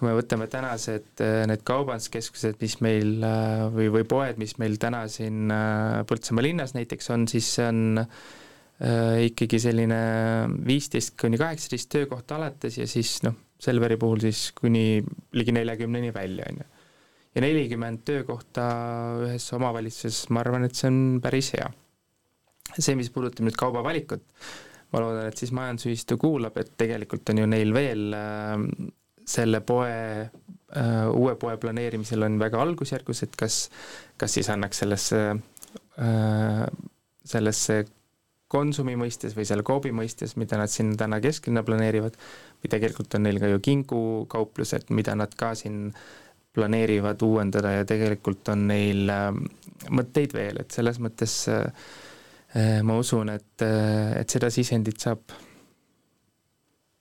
[0.00, 4.78] kui me võtame tänased äh, need kaubanduskeskused, mis meil äh, või, või poed, mis meil
[4.80, 8.00] täna siin äh, Põltsamaa linnas näiteks on, siis see on
[8.80, 9.96] ikkagi selline
[10.64, 15.02] viisteist kuni kaheksateist töökohta alates ja siis noh, Selveri puhul siis kuni
[15.36, 16.68] ligi neljakümneni välja, on ju.
[17.34, 18.64] ja nelikümmend töökohta
[19.26, 21.68] ühes omavalitsuses, ma arvan, et see on päris hea.
[22.78, 24.24] see, mis puudutab nüüd kaubavalikut,
[24.92, 28.16] ma loodan, et siis majandusühistu kuulab, et tegelikult on ju neil veel
[29.30, 33.62] selle poe äh,, uue poe planeerimisel on väga algusjärgus, et kas,
[34.18, 35.20] kas siis annaks sellesse
[36.00, 36.64] äh,,
[37.30, 37.84] sellesse
[38.50, 42.16] Konsumi mõistes või selle Coopi mõistes, mida nad siin täna kesklinna planeerivad,
[42.58, 45.92] või tegelikult on neil ka ju kingukauplused, mida nad ka siin
[46.54, 49.28] planeerivad uuendada ja tegelikult on neil äh,
[49.94, 51.68] mõtteid veel, et selles mõttes äh,
[52.58, 55.30] äh ma usun, et, äh, et seda sisendit saab,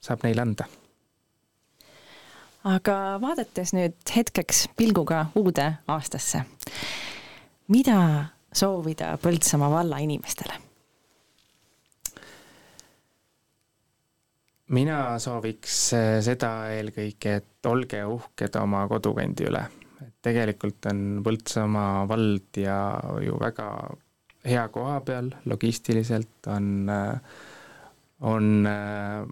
[0.05, 0.69] saab neile anda
[2.67, 6.43] aga vaadates nüüd hetkeks pilguga uude aastasse,
[7.71, 7.99] mida
[8.53, 10.68] soovida Põltsamaa valla inimestele?
[14.76, 19.65] Mina sooviks eh, seda eelkõige, et olge uhked oma kodukandi üle.
[19.99, 22.80] et tegelikult on Põltsamaa vald ja
[23.24, 23.70] ju väga
[24.45, 27.38] hea koha peal, logistiliselt on, eh,
[28.22, 29.24] on eh,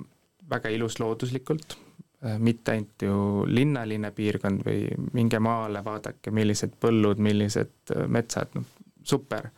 [0.49, 1.77] väga ilus looduslikult
[2.25, 8.55] Äh, mitte ainult ju linnaline piirkond või minge maale, vaadake, millised põllud, millised äh, metsad,
[8.57, 8.65] noh,
[9.05, 9.51] super.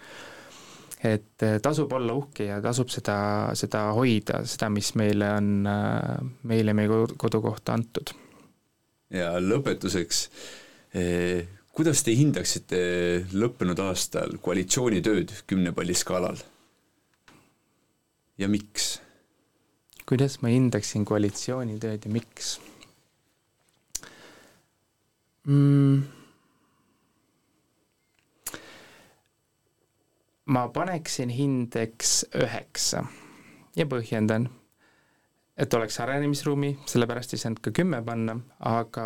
[0.99, 3.17] Et äh, tasub olla uhke ja tasub seda,
[3.55, 5.51] seda hoida, seda, mis meile on,
[6.49, 8.11] meile meie kodukohta antud.
[9.15, 10.25] ja lõpetuseks
[10.93, 12.79] eh,, kuidas te hindaksite
[13.31, 16.41] lõppenud aastal koalitsiooni tööd kümne palli skaalal?
[18.39, 18.97] ja miks?
[20.09, 22.57] kuidas ma hindaksin koalitsiooni tööd ja miks
[25.47, 26.18] mm.?
[30.49, 33.03] Ma paneksin hindeks üheksa
[33.77, 34.47] ja põhjendan,
[35.59, 38.35] et oleks arenemisruumi, sellepärast ei saanud ka kümme panna,
[38.65, 39.05] aga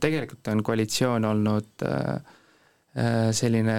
[0.00, 2.34] tegelikult on koalitsioon olnud äh,
[2.96, 3.76] äh selline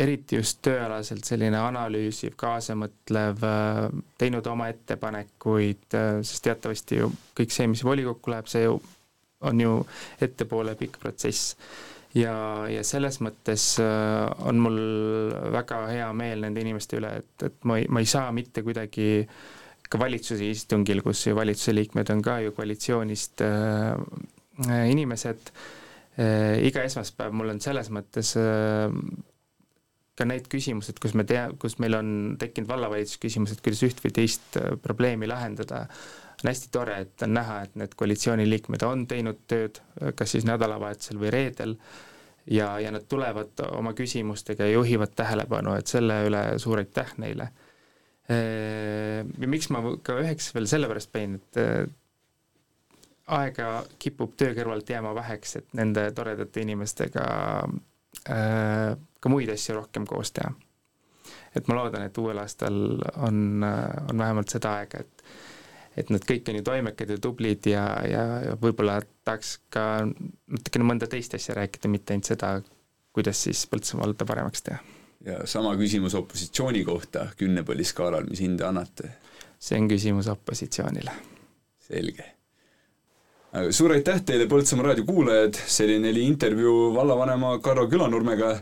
[0.00, 3.82] eriti just tööalaselt selline analüüsiv, kaasamõtlev, äh,
[4.18, 5.90] teinud oma ettepanekuid,
[6.22, 8.78] sest teatavasti ju kõik see, mis volikokku läheb, see ju
[9.40, 9.86] on ju
[10.20, 11.56] ettepoole pikk protsess.
[12.18, 12.34] Ja,
[12.70, 14.80] ja selles mõttes äh, on mul
[15.54, 19.26] väga hea meel nende inimeste üle, et, et ma ei, ma ei saa mitte kuidagi
[19.90, 23.94] ka valitsuse istungil, kus ju valitsuse liikmed on ka ju koalitsioonist äh,
[24.90, 28.90] inimesed äh,, iga esmaspäev mul on selles mõttes äh,
[30.20, 34.14] ka need küsimused, kus me tea, kus meil on tekkinud vallavalitsuses küsimused, kuidas üht või
[34.20, 35.86] teist äh, probleemi lahendada,
[36.44, 39.80] on hästi tore, et on näha, et need koalitsiooniliikmed on teinud tööd,
[40.16, 41.74] kas siis nädalavahetusel või reedel,
[42.50, 47.50] ja, ja nad tulevad oma küsimustega ja juhivad tähelepanu, et selle üle suur aitäh neile.
[48.30, 51.58] Ja miks ma ka üheks veel sellepärast panin, et
[53.30, 53.68] aega
[54.02, 57.26] kipub töö kõrvalt jääma väheks, et nende toredate inimestega
[58.30, 60.52] äh, ka muid asju rohkem koos teha.
[61.54, 62.74] et ma loodan, et uuel aastal
[63.26, 65.24] on, on vähemalt seda aega, et
[65.96, 68.24] et nad kõik on ju toimekad ja tublid ja, ja,
[68.60, 72.54] võib-olla tahaks ka natukene mõnda teist asja rääkida, mitte ainult seda,
[73.16, 74.80] kuidas siis Põltsamaa valda paremaks teha.
[75.26, 79.16] ja sama küsimus opositsiooni kohta kümnepalliskaalal, mis hinde annate?
[79.58, 81.16] see on küsimus opositsioonile.
[81.90, 82.34] selge
[83.70, 88.58] suur aitäh teile, Põltsamaa raadio kuulajad, selline oli intervjuu vallavanema Karro Külanurmega.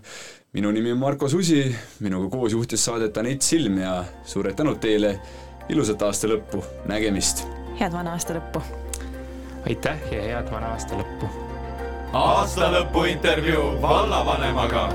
[0.52, 5.18] minu nimi on Marko Susi, minuga koos juhtis saadet Anett Silm ja suured tänud teile,
[5.68, 7.46] ilusat aasta lõppu, nägemist!
[7.80, 8.62] head vana aasta lõppu!
[9.68, 11.30] aitäh ja head vana aasta lõppu!
[12.12, 14.88] aasta lõpu intervjuu vallavanemaga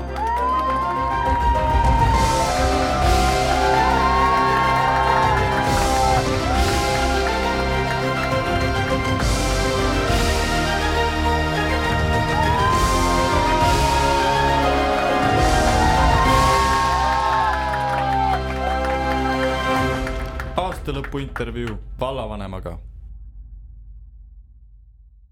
[20.84, 22.74] aastalõpu intervjuu vallavanemaga